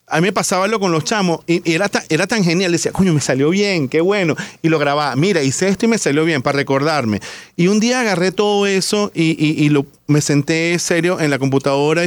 A 0.07 0.21
mí 0.21 0.27
me 0.29 0.33
pasaba 0.33 0.67
lo 0.69 0.79
con 0.79 0.93
los 0.93 1.05
chamos 1.05 1.41
y, 1.47 1.69
y 1.69 1.75
era, 1.75 1.89
tan, 1.89 2.03
era 2.09 2.27
tan 2.27 2.45
genial. 2.45 2.71
Decía, 2.73 2.93
coño, 2.93 3.13
me 3.15 3.21
salió 3.21 3.51
bien, 3.51 3.89
qué 3.89 4.01
bueno. 4.01 4.37
Y 4.63 4.69
lo 4.69 4.79
grababa. 4.79 5.17
Mira, 5.17 5.43
hice 5.43 5.69
esto 5.69 5.87
y 5.87 5.89
me 5.89 5.99
salió 5.99 6.25
bien 6.25 6.43
para 6.43 6.57
recordarme. 6.59 7.21
Y 7.57 7.69
un 7.69 7.81
día 7.81 8.01
agarré 8.01 8.31
todo 8.33 8.67
eso 8.67 9.11
y, 9.15 9.31
y- 9.43 9.65
y 9.65 9.69
lo, 9.71 9.87
me 10.07 10.21
senté 10.21 10.79
serio 10.79 11.21
en 11.21 11.31
la 11.31 11.39
computadora 11.39 12.05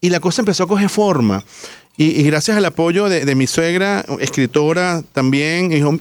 y, 0.00 0.08
la 0.10 0.20
cosa 0.20 0.42
empezó 0.42 0.64
a 0.64 0.68
coger 0.68 0.88
forma. 0.88 1.44
Y, 1.96 2.22
gracias 2.22 2.56
al 2.56 2.64
apoyo 2.64 3.08
de, 3.08 3.24
de 3.24 3.34
mi 3.34 3.46
suegra, 3.46 4.04
escritora 4.20 5.02
también, 5.12 5.68
dijo, 5.70 5.98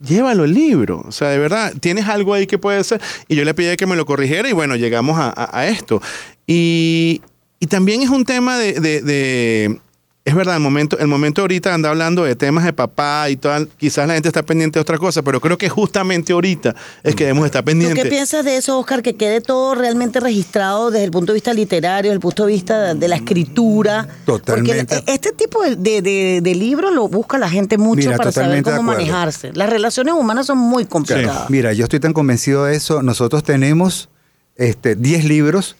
llévalo 0.00 0.44
el 0.44 0.54
libro. 0.54 1.02
O 1.06 1.12
sea, 1.12 1.28
de 1.30 1.38
verdad, 1.38 1.72
tienes 1.80 2.06
algo 2.06 2.32
ahí 2.32 2.46
que 2.46 2.58
puede 2.58 2.82
ser. 2.84 3.00
Y 3.28 3.34
yo 3.36 3.44
le 3.44 3.54
pedí 3.54 3.76
que 3.76 3.86
me 3.86 3.96
lo 3.96 4.06
corrigiera 4.06 4.48
y 4.48 4.52
bueno, 4.52 4.76
llegamos 4.76 5.18
a, 5.18 5.28
a- 5.36 5.58
a 5.60 5.66
esto. 5.68 6.00
Y 6.46 7.20
también 7.68 8.02
es 8.02 8.10
un 8.10 8.24
tema 8.24 8.56
de, 8.58 8.74
de- 8.74 9.02
de- 9.02 9.80
es 10.26 10.34
verdad, 10.34 10.56
el 10.56 10.60
momento, 10.62 10.98
el 10.98 11.06
momento 11.06 11.40
ahorita 11.42 11.72
anda 11.72 11.88
hablando 11.88 12.24
de 12.24 12.34
temas 12.34 12.64
de 12.64 12.72
papá 12.72 13.30
y 13.30 13.36
tal, 13.36 13.68
quizás 13.78 14.06
la 14.08 14.14
gente 14.14 14.28
está 14.28 14.42
pendiente 14.42 14.78
de 14.78 14.82
otra 14.82 14.98
cosa, 14.98 15.22
pero 15.22 15.40
creo 15.40 15.56
que 15.56 15.68
justamente 15.68 16.32
ahorita 16.32 16.74
es 17.04 17.14
que 17.14 17.24
debemos 17.24 17.46
estar 17.46 17.62
¿Tú 17.62 17.66
pendientes. 17.66 18.02
qué 18.02 18.10
piensas 18.10 18.44
de 18.44 18.56
eso, 18.56 18.76
Oscar? 18.78 19.02
Que 19.02 19.14
quede 19.14 19.40
todo 19.40 19.74
realmente 19.76 20.18
registrado 20.18 20.90
desde 20.90 21.04
el 21.04 21.12
punto 21.12 21.32
de 21.32 21.36
vista 21.36 21.54
literario, 21.54 22.10
desde 22.10 22.16
el 22.16 22.20
punto 22.20 22.44
de 22.44 22.52
vista 22.52 22.94
de 22.94 23.08
la 23.08 23.14
escritura. 23.16 24.08
Totalmente. 24.26 24.96
Porque 24.96 25.12
este 25.12 25.30
tipo 25.32 25.62
de, 25.62 25.76
de, 25.76 26.02
de- 26.02 26.40
de 26.42 26.54
libros 26.56 26.92
lo 26.92 27.06
busca 27.08 27.38
la 27.38 27.48
gente 27.48 27.78
mucho 27.78 28.08
Mira, 28.08 28.16
para 28.16 28.32
saber 28.32 28.62
cómo 28.64 28.82
manejarse. 28.82 29.52
Las 29.54 29.70
relaciones 29.70 30.14
humanas 30.14 30.46
son 30.46 30.58
muy 30.58 30.86
complicadas. 30.86 31.48
Mira, 31.50 31.72
yo 31.72 31.84
estoy 31.84 32.00
tan 32.00 32.12
convencido 32.12 32.64
de 32.64 32.74
eso. 32.74 33.00
Nosotros 33.00 33.44
tenemos 33.44 34.08
este, 34.56 34.96
10 34.96 35.24
libros 35.24 35.76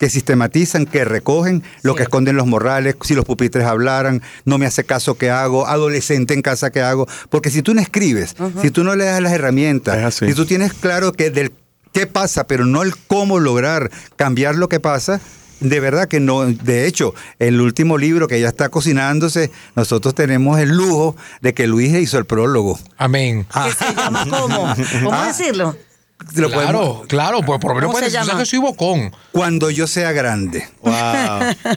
que 0.00 0.08
sistematizan, 0.10 0.86
que 0.86 1.04
recogen 1.04 1.62
lo 1.82 1.94
que 1.94 2.02
esconden 2.04 2.34
los 2.34 2.46
morrales, 2.46 2.96
si 3.02 3.14
los 3.14 3.26
pupitres 3.26 3.64
hablaran, 3.66 4.22
no 4.46 4.56
me 4.56 4.64
hace 4.64 4.82
caso 4.84 5.16
que 5.18 5.30
hago, 5.30 5.66
adolescente 5.68 6.32
en 6.34 6.40
casa 6.42 6.70
que 6.70 6.80
hago. 6.80 7.06
Porque 7.28 7.50
si 7.50 7.60
tú 7.62 7.74
no 7.74 7.82
escribes, 7.82 8.34
si 8.62 8.70
tú 8.70 8.82
no 8.82 8.96
le 8.96 9.04
das 9.04 9.20
las 9.20 9.32
herramientas, 9.32 10.14
si 10.14 10.32
tú 10.34 10.46
tienes 10.46 10.72
claro 10.72 11.12
que 11.12 11.30
del 11.30 11.52
qué 11.92 12.06
pasa, 12.06 12.46
pero 12.46 12.64
no 12.64 12.82
el 12.82 12.96
cómo 12.96 13.38
lograr 13.40 13.90
cambiar 14.16 14.54
lo 14.54 14.70
que 14.70 14.80
pasa, 14.80 15.20
de 15.60 15.80
verdad 15.80 16.08
que 16.08 16.18
no. 16.18 16.46
De 16.46 16.86
hecho, 16.86 17.14
el 17.38 17.60
último 17.60 17.98
libro 17.98 18.26
que 18.26 18.40
ya 18.40 18.48
está 18.48 18.70
cocinándose, 18.70 19.50
nosotros 19.76 20.14
tenemos 20.14 20.58
el 20.58 20.70
lujo 20.70 21.14
de 21.42 21.52
que 21.52 21.66
Luis 21.66 21.92
hizo 21.94 22.16
el 22.16 22.24
prólogo. 22.24 22.78
Amén. 22.96 23.46
¿Qué 23.52 23.84
se 23.84 23.94
llama 23.94 24.24
cómo? 24.30 24.74
¿Cómo 25.04 25.12
Ah. 25.12 25.26
decirlo? 25.26 25.76
Lo 26.34 26.48
claro, 26.50 26.78
podemos- 26.80 27.06
claro, 27.06 27.40
pues 27.42 27.58
por 27.60 27.70
lo 27.70 27.74
menos 27.76 27.88
¿Cómo 27.88 27.98
puedes 27.98 28.12
decir 28.12 28.36
que 28.36 28.46
soy 28.46 28.58
bocón. 28.58 29.12
Cuando 29.32 29.70
yo 29.70 29.86
sea 29.86 30.12
grande. 30.12 30.68
Wow, 30.82 30.92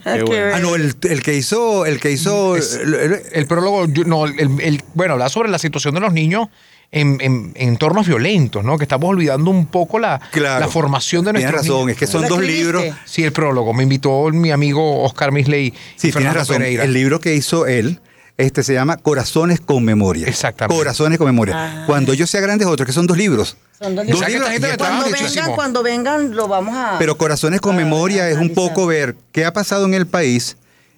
qué 0.03 0.23
bueno. 0.23 0.55
Ah, 0.55 0.59
no, 0.59 0.75
el, 0.75 0.95
el 1.03 1.23
que 1.23 1.35
hizo, 1.35 1.85
el 1.85 1.99
que 1.99 2.11
hizo. 2.11 2.55
Es- 2.55 2.75
el- 2.75 2.93
el- 2.93 3.21
El 3.31 3.47
prólogo, 3.47 3.87
yo- 3.87 4.03
no, 4.03 4.25
el, 4.25 4.59
el- 4.61 4.83
bueno, 4.93 5.13
habla 5.13 5.29
sobre 5.29 5.49
la 5.49 5.59
situación 5.59 5.93
de 5.95 6.01
los 6.01 6.13
niños 6.13 6.47
en, 6.91 7.17
en- 7.21 7.51
en 7.55 7.69
entornos 7.69 8.05
violentos, 8.07 8.63
¿no? 8.63 8.77
Que 8.77 8.83
estamos 8.83 9.09
olvidando 9.09 9.49
un 9.49 9.65
poco 9.65 9.97
la, 9.97 10.19
claro. 10.31 10.59
la 10.59 10.67
formación 10.67 11.25
de 11.25 11.31
Tienes 11.31 11.51
nuestros 11.51 11.65
razón, 11.67 11.79
niños. 11.87 11.91
es 11.93 11.97
que 11.99 12.07
son 12.07 12.21
¿Lo 12.23 12.27
dos 12.29 12.39
escribiste? 12.39 12.63
libros. 12.65 12.95
Sí, 13.05 13.23
el 13.23 13.31
prólogo. 13.31 13.73
Me 13.73 13.83
invitó 13.83 14.29
mi 14.31 14.51
amigo 14.51 15.03
Oscar 15.03 15.31
Misley 15.31 15.67
y 15.67 15.73
Sí, 15.99 16.11
tienes 16.11 16.33
razón. 16.33 16.57
Pereira. 16.57 16.83
El 16.83 16.93
libro 16.93 17.19
que 17.19 17.33
hizo 17.33 17.65
él. 17.65 17.99
Este 18.35 18.63
se 18.63 18.73
llama 18.73 18.97
Corazones 18.97 19.61
con 19.61 19.83
Memoria. 19.85 20.27
Exactamente. 20.27 20.75
Corazones 20.75 21.19
con 21.19 21.27
Memoria. 21.27 21.53
Ah. 21.55 21.83
Cuando 21.85 22.15
yo 22.15 22.25
sea 22.25 22.41
grande 22.41 22.65
es 22.65 22.69
otro, 22.71 22.83
que 22.83 22.91
son 22.91 23.05
dos 23.05 23.15
libros. 23.15 23.57
Son 23.83 23.95
dos 23.95 24.05
libros. 24.05 24.23
es 24.29 24.77
trabaja 24.77 24.77
Cuando 24.77 25.11
vengan, 25.11 25.55
cuando 25.55 25.83
vengan, 25.83 26.35
lo 26.35 26.47
vamos 26.47 26.73
a. 26.75 26.95
Pero 26.99 27.17
Corazones 27.17 27.59
con 27.59 27.75
Memoria 27.75 28.29
es 28.29 28.37
un 28.37 28.53
poco 28.53 28.87
ver 28.87 29.17
qué 29.33 29.43
ha 29.43 29.51
pasado 29.51 29.85
en 29.85 29.93
el 29.93 30.07
país, 30.07 30.55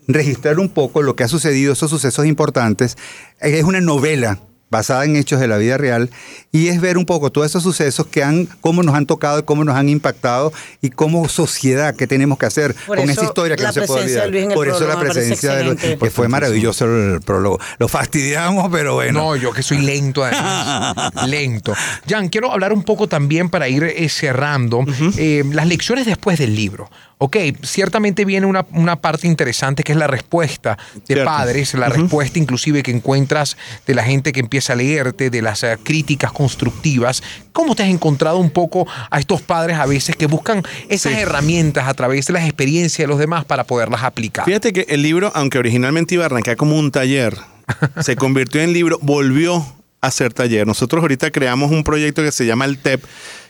registrar 0.07 0.59
un 0.59 0.69
poco 0.69 1.01
lo 1.01 1.15
que 1.15 1.23
ha 1.23 1.27
sucedido, 1.27 1.73
esos 1.73 1.89
sucesos 1.89 2.27
importantes. 2.27 2.95
Es 3.39 3.63
una 3.63 3.81
novela 3.81 4.39
basada 4.75 5.05
en 5.05 5.15
hechos 5.15 5.39
de 5.39 5.47
la 5.47 5.57
vida 5.57 5.77
real 5.77 6.09
y 6.51 6.67
es 6.67 6.81
ver 6.81 6.97
un 6.97 7.05
poco 7.05 7.31
todos 7.31 7.47
esos 7.47 7.63
sucesos 7.63 8.07
que 8.07 8.23
han, 8.23 8.45
cómo 8.59 8.83
nos 8.83 8.93
han 8.93 9.05
tocado 9.05 9.39
y 9.39 9.43
cómo 9.43 9.63
nos 9.63 9.75
han 9.75 9.87
impactado 9.87 10.51
y 10.81 10.89
cómo 10.89 11.29
sociedad, 11.29 11.95
qué 11.95 12.07
tenemos 12.07 12.37
que 12.37 12.45
hacer 12.45 12.75
Por 12.85 12.97
con 12.97 13.09
esa 13.09 13.23
historia 13.23 13.55
que 13.55 13.63
no 13.63 13.71
se 13.71 13.83
puede 13.83 14.21
olvidar. 14.21 14.53
Por 14.53 14.67
eso 14.67 14.85
la 14.85 14.99
presencia 14.99 15.55
de 15.55 15.63
Luis, 15.63 15.79
que 15.79 16.09
fue 16.11 16.27
maravilloso 16.27 16.85
el 16.85 17.21
prólogo. 17.21 17.57
Lo 17.77 17.87
fastidiamos, 17.87 18.69
pero 18.69 18.95
bueno. 18.95 19.19
No, 19.19 19.35
yo 19.37 19.53
que 19.53 19.63
soy 19.63 19.79
lento 19.79 20.25
además. 20.25 21.13
lento. 21.27 21.73
Jan, 22.09 22.27
quiero 22.27 22.51
hablar 22.51 22.73
un 22.73 22.83
poco 22.83 23.07
también 23.07 23.49
para 23.49 23.69
ir 23.69 23.83
eh, 23.83 24.09
cerrando 24.09 24.83
eh, 25.17 25.43
las 25.53 25.67
lecciones 25.67 26.05
después 26.05 26.37
del 26.37 26.53
libro. 26.53 26.89
Ok, 27.17 27.37
ciertamente 27.63 28.25
viene 28.25 28.45
una, 28.45 28.65
una 28.71 28.97
parte 28.97 29.25
interesante 29.25 29.83
que 29.83 29.93
es 29.93 29.97
la 29.97 30.07
respuesta 30.07 30.77
de 30.93 31.01
Cierto. 31.15 31.25
padres, 31.25 31.73
la 31.73 31.87
respuesta 31.87 32.39
inclusive 32.39 32.83
que 32.83 32.91
encuentras 32.91 33.55
de 33.87 33.95
la 33.95 34.03
gente 34.03 34.33
que 34.33 34.41
empieza 34.41 34.73
a 34.73 34.75
leerte, 34.75 35.29
de 35.29 35.41
las 35.41 35.63
eh, 35.63 35.77
críticas 35.81 36.33
constructivas. 36.33 37.23
¿Cómo 37.53 37.73
te 37.73 37.83
has 37.83 37.89
encontrado 37.89 38.37
un 38.37 38.49
poco 38.49 38.85
a 39.09 39.19
estos 39.19 39.41
padres 39.41 39.77
a 39.77 39.85
veces 39.85 40.17
que 40.17 40.25
buscan 40.25 40.61
esas 40.89 41.13
herramientas 41.13 41.87
a 41.87 41.93
través 41.93 42.27
de 42.27 42.33
las 42.33 42.43
experiencias 42.43 42.97
de 43.05 43.07
los 43.07 43.17
demás 43.17 43.45
para 43.45 43.63
poderlas 43.63 44.03
aplicar? 44.03 44.43
Fíjate 44.43 44.73
que 44.73 44.85
el 44.89 45.01
libro, 45.01 45.31
aunque 45.35 45.57
originalmente 45.57 46.15
iba 46.15 46.23
a 46.23 46.27
arrancar 46.27 46.57
como 46.57 46.77
un 46.77 46.91
taller, 46.91 47.37
se 48.01 48.17
convirtió 48.17 48.61
en 48.61 48.73
libro, 48.73 48.99
volvió 49.01 49.65
a 50.01 50.11
ser 50.11 50.33
taller. 50.33 50.67
Nosotros 50.67 51.01
ahorita 51.01 51.31
creamos 51.31 51.71
un 51.71 51.83
proyecto 51.83 52.21
que 52.21 52.31
se 52.31 52.45
llama 52.45 52.65
el 52.65 52.77
TEP, 52.77 53.03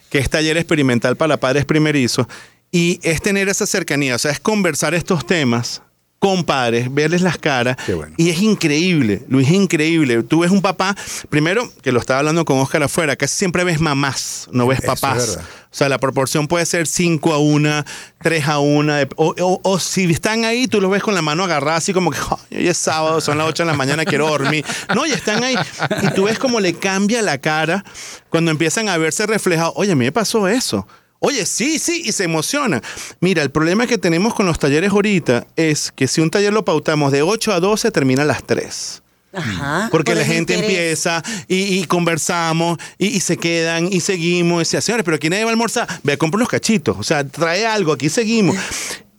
que 0.09 0.19
es 0.19 0.29
taller 0.29 0.57
experimental 0.57 1.15
para 1.15 1.37
padres 1.37 1.65
primerizos, 1.65 2.27
y 2.75 2.99
es 3.03 3.21
tener 3.21 3.47
esa 3.47 3.65
cercanía, 3.65 4.15
o 4.15 4.19
sea, 4.19 4.31
es 4.31 4.39
conversar 4.39 4.93
estos 4.93 5.25
temas 5.25 5.81
con 6.19 6.43
padres, 6.43 6.91
verles 6.91 7.21
las 7.21 7.37
caras, 7.37 7.77
Qué 7.85 7.93
bueno. 7.93 8.13
y 8.17 8.29
es 8.31 8.41
increíble, 8.41 9.23
Luis, 9.29 9.47
es 9.47 9.53
increíble. 9.53 10.23
Tú 10.23 10.39
ves 10.39 10.49
un 10.49 10.61
papá, 10.61 10.95
primero, 11.29 11.71
que 11.83 11.91
lo 11.91 11.99
estaba 11.99 12.19
hablando 12.19 12.45
con 12.45 12.57
Oscar 12.59 12.81
afuera, 12.83 13.15
casi 13.15 13.35
siempre 13.35 13.63
ves 13.63 13.79
mamás, 13.79 14.47
no 14.51 14.65
ves 14.65 14.81
papás. 14.81 15.37
O 15.71 15.77
sea, 15.77 15.87
la 15.89 15.99
proporción 15.99 16.47
puede 16.47 16.65
ser 16.65 16.87
5 16.87 17.33
a 17.33 17.37
1, 17.37 17.83
3 18.23 18.47
a 18.47 18.59
1. 18.59 18.93
O, 19.17 19.35
o- 19.39 19.59
o 19.63 19.79
si 19.79 20.05
están 20.05 20.45
ahí, 20.45 20.67
tú 20.67 20.79
los 20.81 20.89
ves 20.89 21.03
con 21.03 21.13
la 21.13 21.21
mano 21.21 21.43
agarrada, 21.43 21.77
así 21.77 21.93
como 21.93 22.09
que 22.11 22.17
"Ay, 22.49 22.57
hoy 22.59 22.67
es 22.69 22.77
sábado, 22.77 23.19
son 23.21 23.37
las 23.37 23.47
8 23.47 23.63
de 23.63 23.67
la 23.71 23.77
mañana, 23.77 24.03
quiero 24.05 24.27
dormir. 24.27 24.65
No, 24.95 25.05
y 25.05 25.11
están 25.11 25.43
ahí. 25.43 25.55
Y 26.01 26.07
tú 26.15 26.23
ves 26.23 26.39
cómo 26.39 26.59
le 26.61 26.73
cambia 26.73 27.21
la 27.21 27.37
cara 27.39 27.83
cuando 28.29 28.51
empiezan 28.51 28.87
a 28.89 28.97
verse 28.97 29.27
reflejados. 29.27 29.73
Oye, 29.75 29.91
a 29.91 29.95
mí 29.95 30.05
me 30.05 30.11
pasó 30.13 30.47
eso. 30.47 30.87
Oye, 31.25 31.45
sí, 31.45 31.79
sí, 31.79 32.03
y 32.05 32.11
se 32.11 32.23
emociona. 32.25 32.81
Mira, 33.19 33.41
el 33.43 33.49
problema 33.51 33.87
que 33.87 33.97
tenemos 33.97 34.33
con 34.33 34.45
los 34.45 34.59
talleres 34.59 34.91
ahorita 34.91 35.47
es 35.55 35.91
que 35.91 36.07
si 36.07 36.21
un 36.21 36.29
taller 36.29 36.53
lo 36.53 36.63
pautamos 36.65 37.11
de 37.11 37.21
8 37.23 37.53
a 37.53 37.59
12, 37.59 37.89
termina 37.91 38.21
a 38.21 38.25
las 38.25 38.43
3. 38.45 39.01
Ajá. 39.33 39.89
Porque 39.91 40.11
Por 40.13 40.19
la 40.21 40.25
gente 40.25 40.53
interés. 40.53 40.71
empieza 41.05 41.23
y, 41.47 41.79
y 41.79 41.85
conversamos 41.85 42.77
y, 42.97 43.07
y 43.07 43.19
se 43.19 43.37
quedan 43.37 43.91
y 43.91 43.99
seguimos. 43.99 44.57
Y 44.57 44.59
decía, 44.59 44.81
señores, 44.81 45.03
pero 45.03 45.15
aquí 45.15 45.29
nadie 45.29 45.43
va 45.43 45.49
a 45.49 45.53
almorzar. 45.53 45.87
Ve 46.03 46.13
a 46.13 46.17
comprar 46.17 46.37
unos 46.37 46.49
cachitos. 46.49 46.95
O 46.97 47.03
sea, 47.03 47.27
trae 47.27 47.65
algo, 47.65 47.91
aquí 47.91 48.07
seguimos. 48.09 48.55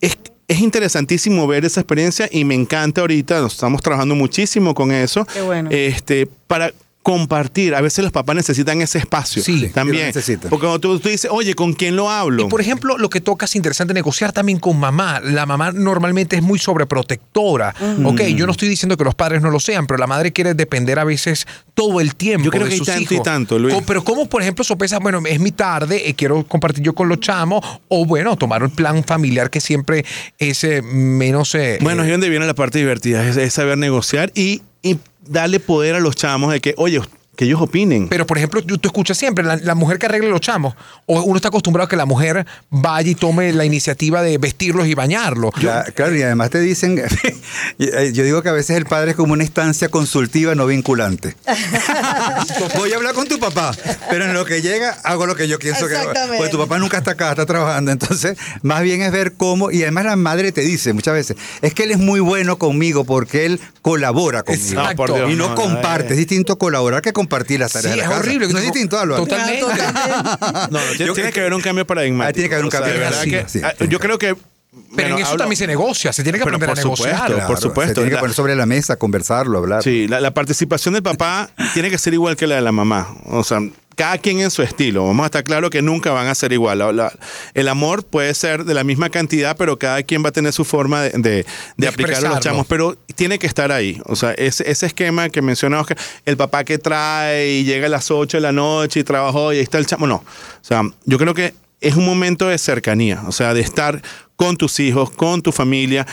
Es, 0.01 0.17
es 0.47 0.59
interesantísimo 0.59 1.45
ver 1.45 1.65
esa 1.65 1.81
experiencia 1.81 2.27
y 2.31 2.45
me 2.45 2.55
encanta 2.55 3.01
ahorita. 3.01 3.41
Nos 3.41 3.53
estamos 3.53 3.81
trabajando 3.81 4.15
muchísimo 4.15 4.73
con 4.73 4.91
eso. 4.91 5.25
Qué 5.31 5.41
bueno. 5.41 5.69
Este, 5.71 6.25
para 6.47 6.73
compartir. 7.07 7.73
A 7.73 7.79
veces 7.79 8.03
los 8.03 8.11
papás 8.11 8.35
necesitan 8.35 8.81
ese 8.81 8.97
espacio. 8.97 9.41
Sí, 9.41 9.57
sí, 9.57 9.69
también. 9.69 10.11
Porque 10.49 10.65
cuando 10.67 10.77
tú, 10.81 10.99
tú 10.99 11.07
dices, 11.07 11.31
oye, 11.31 11.53
¿con 11.53 11.71
quién 11.71 11.95
lo 11.95 12.09
hablo? 12.09 12.43
Y 12.43 12.49
por 12.49 12.59
ejemplo, 12.59 12.97
lo 12.97 13.09
que 13.09 13.21
toca 13.21 13.45
es 13.45 13.55
interesante 13.55 13.93
negociar 13.93 14.33
también 14.33 14.59
con 14.59 14.77
mamá. 14.77 15.21
La 15.21 15.45
mamá 15.45 15.71
normalmente 15.71 16.35
es 16.35 16.41
muy 16.41 16.59
sobreprotectora. 16.59 17.73
Ok, 18.03 18.23
yo 18.35 18.45
no 18.45 18.51
estoy 18.51 18.67
diciendo 18.67 18.97
que 18.97 19.05
los 19.05 19.15
padres 19.15 19.41
no 19.41 19.49
lo 19.49 19.61
sean, 19.61 19.87
pero 19.87 19.97
la 19.97 20.05
madre 20.07 20.33
quiere 20.33 20.53
depender 20.53 20.99
a 20.99 21.05
veces 21.05 21.47
todo 21.73 22.01
el 22.01 22.13
tiempo. 22.13 22.43
Yo 22.43 22.51
creo 22.51 22.63
de 22.65 22.69
que 22.71 22.73
hay 22.73 22.79
sus 22.79 22.87
tanto 22.87 23.13
y 23.13 23.15
hijos. 23.15 23.23
tanto, 23.23 23.57
Luis. 23.57 23.75
Pero 23.87 24.03
¿cómo, 24.03 24.27
por 24.27 24.41
ejemplo, 24.41 24.65
sopesas, 24.65 24.99
bueno, 24.99 25.21
es 25.25 25.39
mi 25.39 25.51
tarde, 25.53 26.09
eh, 26.09 26.13
quiero 26.13 26.43
compartir 26.45 26.83
yo 26.83 26.93
con 26.93 27.07
los 27.07 27.21
chamos, 27.21 27.63
o 27.87 28.05
bueno, 28.05 28.35
tomar 28.35 28.63
el 28.63 28.69
plan 28.69 29.05
familiar 29.05 29.49
que 29.49 29.61
siempre 29.61 30.03
es 30.39 30.61
eh, 30.65 30.81
menos. 30.81 31.55
eh, 31.55 31.77
Bueno, 31.79 32.03
eh, 32.03 32.07
es 32.07 32.11
donde 32.11 32.27
viene 32.27 32.45
la 32.45 32.53
parte 32.53 32.79
divertida, 32.79 33.25
es, 33.25 33.37
es 33.37 33.53
saber 33.53 33.77
negociar 33.77 34.33
y, 34.35 34.61
y 34.87 34.99
darle 35.27 35.59
poder 35.59 35.95
a 35.95 35.99
los 35.99 36.15
chamos 36.15 36.51
de 36.51 36.61
que, 36.61 36.73
oye, 36.77 37.01
que 37.37 37.45
ellos 37.45 37.61
opinen. 37.61 38.09
Pero, 38.09 38.25
por 38.27 38.37
ejemplo, 38.37 38.61
tú, 38.61 38.77
tú 38.77 38.89
escuchas 38.89 39.17
siempre 39.17 39.45
la, 39.45 39.55
la 39.55 39.75
mujer 39.75 39.97
que 39.99 40.07
arregle 40.07 40.29
los 40.29 40.41
chamos. 40.41 40.75
O 41.05 41.21
uno 41.21 41.37
está 41.37 41.47
acostumbrado 41.47 41.85
a 41.85 41.89
que 41.89 41.95
la 41.95 42.05
mujer 42.05 42.45
vaya 42.69 43.09
y 43.09 43.15
tome 43.15 43.53
la 43.53 43.63
iniciativa 43.63 44.21
de 44.21 44.37
vestirlos 44.39 44.87
y 44.87 44.93
bañarlos. 44.95 45.51
Cla- 45.53 45.93
Claro, 45.93 46.15
y 46.15 46.21
además 46.23 46.49
te 46.49 46.59
dicen, 46.59 46.99
eh, 47.79 48.11
yo 48.13 48.23
digo 48.23 48.41
que 48.41 48.49
a 48.49 48.53
veces 48.53 48.75
el 48.75 48.85
padre 48.85 49.11
es 49.11 49.15
como 49.17 49.33
una 49.33 49.43
instancia 49.43 49.87
consultiva 49.89 50.55
no 50.55 50.65
vinculante. 50.65 51.35
Voy 52.75 52.91
a 52.91 52.95
hablar 52.97 53.13
con 53.13 53.27
tu 53.27 53.39
papá, 53.39 53.71
pero 54.09 54.25
en 54.25 54.33
lo 54.33 54.43
que 54.45 54.61
llega 54.61 54.91
hago 55.03 55.25
lo 55.25 55.35
que 55.35 55.47
yo 55.47 55.59
pienso 55.59 55.87
que 55.87 55.93
Exactamente. 55.95 56.37
Pues 56.37 56.49
tu 56.51 56.57
papá 56.57 56.77
nunca 56.79 56.97
está 56.97 57.11
acá, 57.11 57.29
está 57.31 57.45
trabajando. 57.45 57.91
Entonces, 57.91 58.37
más 58.63 58.81
bien 58.81 59.01
es 59.01 59.11
ver 59.11 59.33
cómo, 59.33 59.71
y 59.71 59.83
además 59.83 60.05
la 60.05 60.15
madre 60.15 60.51
te 60.51 60.61
dice 60.61 60.93
muchas 60.93 61.13
veces, 61.13 61.37
es 61.61 61.73
que 61.73 61.83
él 61.83 61.91
es 61.91 61.97
muy 61.99 62.19
bueno 62.19 62.57
conmigo 62.57 63.05
porque 63.05 63.45
él 63.45 63.59
colabora 63.81 64.43
conmigo. 64.43 64.65
Exacto. 64.65 64.89
No, 64.91 64.95
por 64.95 65.13
Dios, 65.15 65.31
y 65.31 65.35
no, 65.35 65.49
no, 65.49 65.55
comparte. 65.55 66.07
eh. 66.09 66.11
Es 66.13 66.17
distinto 66.17 66.57
colaborar 66.57 67.01
que 67.01 67.13
compartir 67.13 67.26
las 67.59 67.71
Sí, 67.71 67.77
tareas 67.79 67.95
de 67.95 68.01
es 68.01 68.07
casa. 68.07 68.19
horrible. 68.19 68.47
No 68.47 68.57
es 68.57 68.63
distinto, 68.65 68.99
Álvaro. 68.99 69.23
Totalmente. 69.23 69.65
No, 70.71 70.79
no, 70.79 70.79
tiene, 70.79 71.05
Yo 71.07 71.13
tiene 71.13 71.13
creo 71.13 71.31
que 71.31 71.39
haber 71.41 71.53
un 71.53 71.61
cambio 71.61 71.85
paradigmático. 71.87 72.33
Tiene 72.33 72.49
que 72.49 72.55
haber 72.55 72.65
un 72.65 72.67
O 72.69 72.71
sea, 72.71 72.79
cambio 72.81 72.93
de 72.93 72.99
verdad 72.99 73.23
que- 73.23 73.45
Sí, 73.49 73.61
ah, 73.63 73.73
yo 73.79 73.87
que 73.89 73.97
creo 73.99 74.17
que 74.17 74.35
Pero 74.95 75.15
en 75.15 75.21
eso 75.21 75.31
hablo- 75.31 75.37
también 75.39 75.57
se 75.57 75.67
negocia, 75.67 76.13
se 76.13 76.23
tiene 76.23 76.37
que 76.37 76.43
aprender 76.43 76.69
por 76.69 76.77
a 76.77 76.81
negociar. 76.81 77.17
supuesto, 77.17 77.47
por 77.47 77.57
supuesto. 77.59 77.89
Se 77.91 78.01
tiene 78.01 78.09
que 78.11 78.17
poner 78.17 78.35
sobre 78.35 78.55
la 78.55 78.65
mesa, 78.65 78.95
conversarlo, 78.97 79.57
hablar. 79.57 79.83
Sí, 79.83 80.07
la, 80.07 80.19
la 80.21 80.31
participación 80.31 80.93
del 80.93 81.03
papá 81.03 81.49
tiene 81.73 81.89
que 81.89 81.97
ser 81.97 82.13
igual 82.13 82.35
que 82.35 82.47
la 82.47 82.55
de 82.55 82.61
la 82.61 82.71
mamá. 82.71 83.07
O 83.25 83.43
sea, 83.43 83.59
cada 83.97 84.17
quien 84.19 84.39
en 84.39 84.51
su 84.51 84.61
estilo. 84.61 85.05
Vamos 85.07 85.23
a 85.23 85.25
estar 85.25 85.43
claro 85.43 85.69
que 85.69 85.81
nunca 85.81 86.11
van 86.11 86.27
a 86.27 86.35
ser 86.35 86.53
igual. 86.53 86.77
La- 86.77 86.91
la- 86.93 87.11
el 87.55 87.67
amor 87.67 88.05
puede 88.05 88.33
ser 88.35 88.63
de 88.63 88.73
la 88.73 88.83
misma 88.85 89.09
cantidad, 89.09 89.57
pero 89.57 89.77
cada 89.79 90.03
quien 90.03 90.23
va 90.23 90.29
a 90.29 90.31
tener 90.31 90.53
su 90.53 90.63
forma 90.63 91.01
de, 91.01 91.09
de, 91.09 91.45
de 91.77 91.87
aplicarlo 91.87 92.27
a 92.29 92.31
los 92.35 92.39
chamos. 92.39 92.67
Pero 92.67 92.95
tiene 93.15 93.39
que 93.39 93.47
estar 93.47 93.71
ahí. 93.71 93.99
O 94.05 94.15
sea, 94.15 94.31
ese, 94.33 94.69
ese 94.69 94.85
esquema 94.85 95.29
que 95.29 95.41
mencionaba 95.41 95.81
Oscar, 95.81 95.97
el 96.25 96.37
papá 96.37 96.63
que 96.63 96.77
trae 96.77 97.49
y 97.53 97.63
llega 97.65 97.87
a 97.87 97.89
las 97.89 98.11
8 98.11 98.37
de 98.37 98.41
la 98.41 98.51
noche 98.51 98.99
y 98.99 99.03
trabajó 99.03 99.51
y 99.51 99.57
ahí 99.57 99.63
está 99.63 99.79
el 99.79 99.87
chamo. 99.87 100.05
No. 100.07 100.17
O 100.17 100.23
sea, 100.61 100.83
yo 101.05 101.17
creo 101.17 101.33
que 101.33 101.55
es 101.81 101.95
un 101.95 102.05
momento 102.05 102.47
de 102.47 102.57
cercanía. 102.59 103.23
O 103.27 103.31
sea, 103.31 103.53
de 103.55 103.61
estar 103.61 104.01
con 104.35 104.57
tus 104.57 104.79
hijos, 104.79 105.09
con 105.09 105.41
tu 105.41 105.51
familia. 105.51 106.05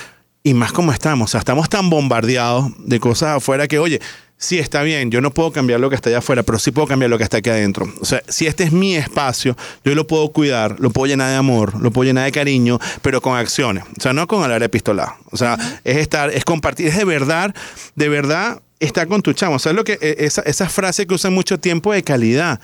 Y 0.47 0.53
más 0.53 0.73
como 0.73 0.93
estamos, 0.93 1.31
o 1.31 1.33
sea, 1.33 1.39
estamos 1.41 1.71
tan 1.71 1.89
bombardeados 1.89 2.71
de 2.79 3.01
cosas 3.01 3.39
afuera 3.39 3.67
que, 3.67 3.79
oye, 3.79 3.99
sí 4.37 4.59
está 4.59 4.83
bien, 4.83 5.11
yo 5.11 5.21
no 5.21 5.31
puedo 5.33 5.53
cambiar 5.53 5.81
lo 5.81 5.89
que 5.89 5.97
está 5.97 6.11
allá 6.11 6.19
afuera, 6.19 6.43
pero 6.43 6.59
sí 6.59 6.71
puedo 6.71 6.87
cambiar 6.89 7.11
lo 7.11 7.17
que 7.19 7.25
está 7.25 7.39
aquí 7.39 7.51
adentro. 7.51 7.87
O 8.01 8.05
sea, 8.05 8.23
si 8.29 8.47
este 8.47 8.65
es 8.65 8.73
mi 8.73 8.95
espacio, 8.97 9.57
yo 9.85 9.95
lo 9.95 10.07
puedo 10.07 10.29
cuidar, 10.31 10.77
lo 10.81 10.91
puedo 10.91 11.07
llenar 11.07 11.31
de 11.31 11.37
amor, 11.37 11.81
lo 11.81 11.91
puedo 11.91 12.07
llenar 12.07 12.25
de 12.25 12.33
cariño, 12.33 12.79
pero 13.03 13.21
con 13.21 13.37
acciones. 13.37 13.85
O 13.97 14.01
sea, 14.01 14.13
no 14.13 14.27
con 14.27 14.43
hablar 14.43 14.63
epistolado. 14.63 15.15
O 15.31 15.37
sea, 15.37 15.57
es 15.85 15.97
estar, 15.97 16.31
es 16.31 16.45
compartir, 16.45 16.89
es 16.89 16.97
de 16.97 17.05
verdad, 17.05 17.55
de 17.95 18.09
verdad 18.09 18.61
estar 18.81 19.07
con 19.09 19.23
tu 19.23 19.33
chamo. 19.33 19.59
¿Sabes 19.59 19.77
lo 19.77 19.85
que? 19.85 19.99
e- 20.01 20.17
Esa, 20.27 20.43
esa 20.43 20.69
frase 20.69 21.07
que 21.07 21.15
usan 21.15 21.33
mucho 21.33 21.59
tiempo 21.59 21.93
de 21.93 22.03
calidad. 22.03 22.61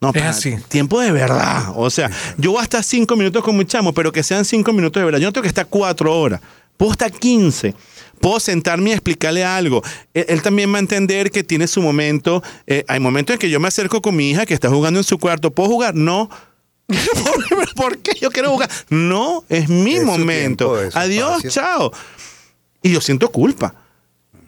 No, 0.00 0.12
Es 0.14 0.22
así. 0.22 0.54
Tiempo 0.68 1.00
de 1.00 1.10
verdad. 1.10 1.72
O 1.74 1.90
sea, 1.90 2.08
yo 2.36 2.52
voy 2.52 2.60
a 2.60 2.62
estar 2.62 2.84
cinco 2.84 3.16
minutos 3.16 3.42
con 3.42 3.56
mi 3.56 3.64
chamo, 3.64 3.92
pero 3.92 4.12
que 4.12 4.22
sean 4.22 4.44
cinco 4.44 4.72
minutos 4.72 5.00
de 5.00 5.04
verdad. 5.04 5.18
Yo 5.18 5.26
no 5.26 5.32
tengo 5.32 5.42
que 5.42 5.48
estar 5.48 5.66
cuatro 5.66 6.16
horas. 6.16 6.40
Puedo 6.76 6.92
estar 6.92 7.10
15. 7.10 7.74
Puedo 8.20 8.40
sentarme 8.40 8.90
y 8.90 8.92
explicarle 8.92 9.44
algo. 9.44 9.82
Él, 10.14 10.26
él 10.28 10.42
también 10.42 10.72
va 10.72 10.76
a 10.76 10.80
entender 10.80 11.30
que 11.30 11.42
tiene 11.44 11.66
su 11.66 11.80
momento. 11.82 12.42
Eh, 12.66 12.84
hay 12.88 13.00
momentos 13.00 13.34
en 13.34 13.38
que 13.40 13.50
yo 13.50 13.60
me 13.60 13.68
acerco 13.68 14.02
con 14.02 14.16
mi 14.16 14.30
hija 14.30 14.46
que 14.46 14.54
está 14.54 14.68
jugando 14.68 15.00
en 15.00 15.04
su 15.04 15.18
cuarto. 15.18 15.50
¿Puedo 15.50 15.68
jugar? 15.68 15.94
No. 15.94 16.28
¿Por, 17.76 17.98
qué 17.98 18.12
yo 18.20 18.30
quiero 18.30 18.50
jugar? 18.50 18.70
No, 18.88 19.44
es 19.48 19.68
mi 19.68 19.94
Es 19.96 20.04
momento. 20.04 20.74
tiempo, 20.76 20.98
Adiós, 20.98 21.44
espacio. 21.44 21.50
chao. 21.50 21.92
Y 22.82 22.92
yo 22.92 23.00
siento 23.00 23.30
culpa. 23.30 23.74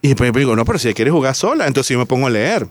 Y 0.02 0.08
después 0.08 0.32
digo, 0.32 0.56
no, 0.56 0.64
pero 0.64 0.78
si 0.78 0.88
ella 0.88 0.94
quiere 0.94 1.10
jugar 1.10 1.34
sola, 1.34 1.66
entonces 1.66 1.92
yo 1.92 1.98
me 1.98 2.06
pongo 2.06 2.26
a 2.26 2.30
leer. 2.30 2.66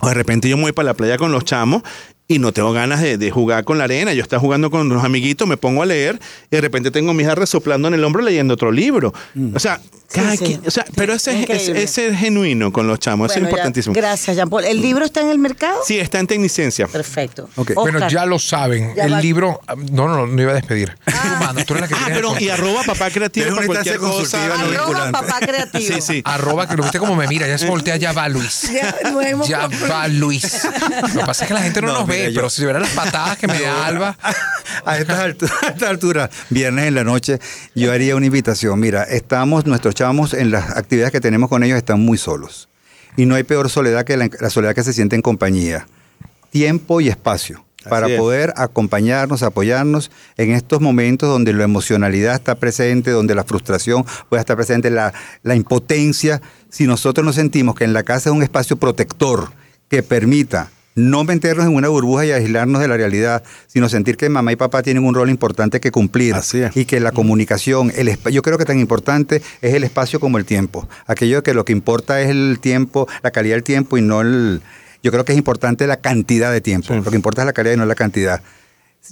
O 0.00 0.08
de 0.08 0.14
repente 0.14 0.48
yo 0.48 0.56
me 0.58 0.64
voy 0.64 0.72
para 0.72 0.86
la 0.86 0.94
playa 0.94 1.16
con 1.16 1.32
los 1.32 1.44
chamos 1.44 1.82
y 2.30 2.38
no 2.38 2.52
tengo 2.52 2.72
ganas 2.72 3.00
de, 3.02 3.18
de 3.18 3.30
jugar 3.32 3.64
con 3.64 3.76
la 3.78 3.84
arena. 3.84 4.12
Yo 4.12 4.22
estaba 4.22 4.38
jugando 4.38 4.70
con 4.70 4.88
los 4.88 5.02
amiguitos, 5.02 5.48
me 5.48 5.56
pongo 5.56 5.82
a 5.82 5.86
leer 5.86 6.20
y 6.48 6.54
de 6.56 6.60
repente 6.60 6.92
tengo 6.92 7.10
a 7.10 7.14
mi 7.14 7.24
hija 7.24 7.34
resoplando 7.34 7.88
en 7.88 7.94
el 7.94 8.04
hombro 8.04 8.22
leyendo 8.22 8.54
otro 8.54 8.70
libro. 8.70 9.12
O 9.52 9.58
sea, 9.58 9.80
cada 10.12 10.32
sí. 10.36 10.38
quien- 10.44 10.62
o 10.66 10.70
sea, 10.70 10.84
pero 10.96 11.12
ese 11.12 11.32
es, 11.32 11.40
increíble. 11.42 11.82
ese 11.82 12.08
es 12.08 12.18
genuino 12.18 12.72
con 12.72 12.86
los 12.88 12.98
chamos, 13.00 13.26
eso 13.30 13.34
Bueno, 13.34 13.46
es 13.48 13.50
ya- 13.50 13.56
importantísimo. 13.58 13.94
gracias, 13.94 14.36
Jean 14.36 14.48
Paul. 14.48 14.64
¿El 14.64 14.80
libro 14.80 15.04
está 15.04 15.20
en 15.22 15.30
el 15.30 15.38
mercado? 15.38 15.80
Sí, 15.84 15.98
está 15.98 16.18
en 16.20 16.26
Tecnicencia. 16.28 16.86
Perfecto. 16.86 17.44
Ok. 17.56 17.70
Oscar, 17.70 17.74
Bueno, 17.92 18.08
ya 18.08 18.26
lo 18.26 18.38
saben. 18.38 18.94
Ya 18.96 19.04
el 19.06 19.12
va- 19.14 19.20
libro. 19.20 19.60
No, 19.92 20.06
no, 20.08 20.14
no, 20.16 20.26
no 20.28 20.42
iba 20.42 20.52
a 20.52 20.54
despedir. 20.54 20.96
Mandas, 21.40 21.64
tú 21.66 21.74
eres 21.74 21.82
la 21.82 21.88
que 21.88 21.94
Ah, 21.94 22.08
pero 22.14 22.32
y 22.40 22.48
arroba 22.48 22.82
papá 22.84 23.10
creativo 23.10 23.54
para 23.56 23.66
cualquier 23.66 23.98
cosa. 23.98 24.46
no 24.48 24.54
Arroba 24.54 25.10
papá 25.12 25.38
creativo. 25.40 25.94
Sí, 25.96 26.00
sí. 26.00 26.22
Arroba, 26.24 26.68
que 26.68 26.76
lo 26.76 26.82
viste 26.84 26.98
como 27.00 27.14
me 27.16 27.26
mira, 27.28 27.46
ya 27.48 27.58
se 27.58 27.66
voltea, 27.66 27.96
ya 27.96 28.12
va 28.12 28.28
Luis. 28.28 28.68
Ya, 28.72 28.94
no 29.12 29.20
hemos 29.20 29.48
Ya 29.48 29.68
va 29.90 30.06
Luis. 30.08 30.64
Lo 31.14 31.20
que 31.20 31.26
pasa 31.26 31.44
es 31.44 31.48
que 31.48 31.54
la 31.54 31.62
gente 31.62 31.80
no, 31.82 31.88
No, 31.88 31.92
nos 32.00 32.08
mira, 32.08 32.19
ve, 32.26 32.32
yo- 32.32 32.40
pero 32.40 32.50
si 32.50 32.64
verán 32.64 32.82
las 32.82 32.90
patadas 32.92 33.36
que 33.38 33.46
me 33.46 33.60
da 33.60 33.86
Alba. 33.86 34.16
A 34.84 34.98
estas 34.98 35.18
alturas, 35.20 35.56
esta 35.74 35.88
altura, 35.88 36.30
viernes 36.50 36.86
en 36.86 36.94
la 36.94 37.04
noche, 37.04 37.38
yo 37.74 37.92
haría 37.92 38.16
una 38.16 38.26
invitación. 38.26 38.78
Mira, 38.80 39.02
estamos, 39.04 39.66
nuestros 39.66 39.94
chamos 39.94 40.34
en 40.34 40.50
las 40.50 40.76
actividades 40.76 41.12
que 41.12 41.20
tenemos 41.20 41.48
con 41.48 41.62
ellos 41.62 41.76
están 41.78 42.00
muy 42.00 42.18
solos. 42.18 42.68
Y 43.16 43.26
no 43.26 43.34
hay 43.34 43.42
peor 43.42 43.68
soledad 43.70 44.04
que 44.04 44.16
la, 44.16 44.28
la 44.40 44.50
soledad 44.50 44.74
que 44.74 44.84
se 44.84 44.92
siente 44.92 45.16
en 45.16 45.22
compañía. 45.22 45.86
Tiempo 46.50 47.00
y 47.00 47.08
espacio 47.08 47.64
para 47.88 48.08
es. 48.08 48.18
poder 48.18 48.52
acompañarnos, 48.56 49.42
apoyarnos 49.42 50.10
en 50.36 50.52
estos 50.52 50.80
momentos 50.80 51.28
donde 51.28 51.52
la 51.52 51.64
emocionalidad 51.64 52.34
está 52.34 52.54
presente, 52.56 53.10
donde 53.10 53.34
la 53.34 53.42
frustración 53.44 54.04
puede 54.28 54.40
estar 54.40 54.56
presente, 54.56 54.90
la, 54.90 55.12
la 55.42 55.54
impotencia. 55.54 56.42
Si 56.68 56.86
nosotros 56.86 57.24
nos 57.24 57.36
sentimos 57.36 57.74
que 57.74 57.84
en 57.84 57.92
la 57.92 58.02
casa 58.02 58.28
es 58.30 58.36
un 58.36 58.42
espacio 58.42 58.76
protector 58.76 59.50
que 59.88 60.02
permita 60.02 60.70
no 61.08 61.24
meternos 61.24 61.66
en 61.66 61.74
una 61.74 61.88
burbuja 61.88 62.26
y 62.26 62.32
aislarnos 62.32 62.80
de 62.80 62.88
la 62.88 62.96
realidad, 62.96 63.42
sino 63.66 63.88
sentir 63.88 64.16
que 64.16 64.28
mamá 64.28 64.52
y 64.52 64.56
papá 64.56 64.82
tienen 64.82 65.04
un 65.04 65.14
rol 65.14 65.30
importante 65.30 65.80
que 65.80 65.90
cumplir 65.90 66.34
Así 66.34 66.60
es. 66.60 66.76
y 66.76 66.84
que 66.84 67.00
la 67.00 67.12
comunicación, 67.12 67.92
el 67.96 68.10
yo 68.30 68.42
creo 68.42 68.58
que 68.58 68.64
tan 68.64 68.78
importante 68.78 69.42
es 69.62 69.74
el 69.74 69.84
espacio 69.84 70.20
como 70.20 70.38
el 70.38 70.44
tiempo. 70.44 70.88
Aquello 71.06 71.42
que 71.42 71.54
lo 71.54 71.64
que 71.64 71.72
importa 71.72 72.20
es 72.20 72.28
el 72.30 72.58
tiempo, 72.60 73.08
la 73.22 73.30
calidad 73.30 73.54
del 73.54 73.64
tiempo 73.64 73.96
y 73.98 74.02
no 74.02 74.20
el... 74.20 74.60
Yo 75.02 75.10
creo 75.10 75.24
que 75.24 75.32
es 75.32 75.38
importante 75.38 75.86
la 75.86 75.96
cantidad 75.96 76.52
de 76.52 76.60
tiempo. 76.60 76.88
Sí. 76.88 77.00
Lo 77.02 77.10
que 77.10 77.16
importa 77.16 77.42
es 77.42 77.46
la 77.46 77.52
calidad 77.54 77.74
y 77.74 77.78
no 77.78 77.86
la 77.86 77.94
cantidad. 77.94 78.42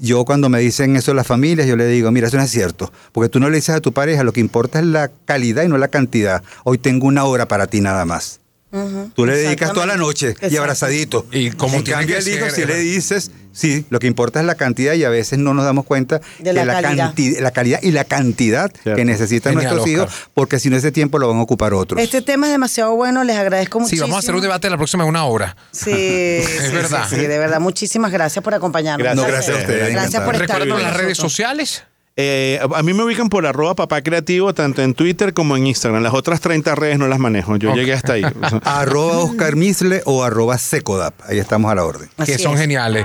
Yo 0.01 0.27
cuando 0.27 0.51
me 0.51 0.61
dicen 0.61 0.97
eso 0.97 1.15
las 1.15 1.27
familias, 1.27 1.67
yo 1.67 1.77
le 1.77 1.87
digo, 1.87 2.11
mira, 2.11 2.29
eso 2.29 2.37
no 2.37 2.43
es 2.43 2.51
cierto. 2.51 2.93
Porque 3.13 3.31
tú 3.31 3.41
no 3.41 3.49
le 3.49 3.57
dices 3.57 3.75
a 3.75 3.81
tu 3.81 3.93
pareja, 3.93 4.23
lo 4.23 4.33
que 4.33 4.41
importa 4.41 4.81
es 4.81 4.85
la 4.85 5.11
calidad 5.25 5.63
y 5.63 5.69
no 5.69 5.79
la 5.79 5.89
cantidad. 5.89 6.43
Hoy 6.65 6.77
tengo 6.77 7.07
una 7.07 7.25
hora 7.25 7.49
para 7.49 7.67
ti 7.69 7.81
nada 7.81 8.05
más. 8.05 8.41
Ujú, 8.71 9.11
Tú 9.15 9.25
le 9.25 9.35
dedicas 9.37 9.73
toda 9.73 9.87
la 9.87 9.97
noche 9.97 10.35
y 10.51 10.57
abrazadito. 10.57 11.27
Y 11.33 11.51
como 11.53 11.77
en 11.79 11.83
cambio 11.85 12.17
al 12.19 12.29
hijo 12.29 12.51
si 12.51 12.67
le 12.67 12.77
dices, 12.79 13.31
sí, 13.53 13.87
lo 13.89 13.99
que 13.99 14.07
importa 14.07 14.41
es 14.41 14.47
la 14.47 14.57
cantidad 14.57 14.93
y 14.93 15.05
a 15.05 15.09
veces 15.09 15.39
no 15.39 15.55
nos 15.55 15.65
damos 15.65 15.87
cuenta 15.87 16.21
De 16.39 16.53
que 16.53 16.53
la 16.53 16.81
calidad. 16.83 17.15
canti- 17.15 17.41
la 17.41 17.51
calidad 17.51 17.81
y 17.83 17.93
la 17.93 18.05
cantidad 18.05 18.71
Cierto. 18.71 18.95
que 18.97 19.05
necesitan 19.07 19.55
Genial, 19.55 19.75
nuestros 19.75 19.89
hijos, 19.91 20.29
porque 20.35 20.59
si 20.61 20.69
no 20.69 20.77
ese 20.77 20.93
tiempo 20.93 21.19
lo 21.19 21.29
van 21.29 21.39
a 21.39 21.43
ocupar 21.43 21.73
otros. 21.73 21.99
Este 22.03 22.21
tema 22.21 22.47
es 22.49 22.53
demasiado 22.53 22.95
bueno, 22.95 23.25
les 23.25 23.37
agradezco 23.37 23.79
Sí, 23.79 23.83
muchísimo. 23.85 24.03
vamos 24.09 24.17
a 24.17 24.19
hacer 24.19 24.35
un 24.35 24.43
debate 24.43 24.69
la 24.69 24.77
próxima 24.77 25.05
de 25.05 25.09
una 25.09 25.25
hora. 25.25 25.57
Sí, 25.73 25.91
sí, 25.91 26.43
sí, 26.69 26.73
verdad. 26.75 27.07
Sí, 27.09 27.17
de 27.17 27.39
verdad. 27.39 27.61
Muchísimas 27.61 28.13
gracias 28.13 28.45
por 28.45 28.53
acompañarnos. 28.53 29.03
Gracias. 29.03 29.27
No, 29.27 29.33
gracias 29.33 29.57
a 29.57 29.61
ustedes. 29.61 29.93
Gracias 29.93 30.23
por 30.23 30.35
estar 30.35 30.49
Recuerden 30.61 30.75
con 30.75 30.83
las 30.83 30.95
redes 30.95 31.17
sociales. 31.17 31.85
Eh, 32.21 32.59
a 32.75 32.83
mí 32.83 32.95
me 32.95 33.05
ubican 33.05 33.29
por 33.29 33.47
arroba 33.47 33.77
papá 33.77 34.03
creativo 34.03 34.53
tanto 34.53 34.83
en 34.83 34.93
Twitter 34.95 35.33
como 35.33 35.57
en 35.57 35.69
Instagram. 35.69 36.03
Las 36.03 36.15
otras 36.15 36.41
30 36.41 36.75
redes 36.75 36.99
no 36.99 37.07
las 37.07 37.21
manejo. 37.21 37.57
Yo 37.59 37.73
llegué 37.77 37.93
hasta 37.93 38.15
ahí. 38.15 38.25
Arroba 38.65 39.19
Oscar 39.19 39.55
Misle 39.55 40.03
o 40.05 40.25
arroba 40.25 40.59
Secodap. 40.59 41.15
Ahí 41.29 41.39
estamos 41.39 41.71
a 41.71 41.77
la 41.77 41.85
orden. 41.85 42.09
Así 42.17 42.33
que 42.33 42.39
son 42.39 42.55
es. 42.55 42.61
geniales. 42.63 42.97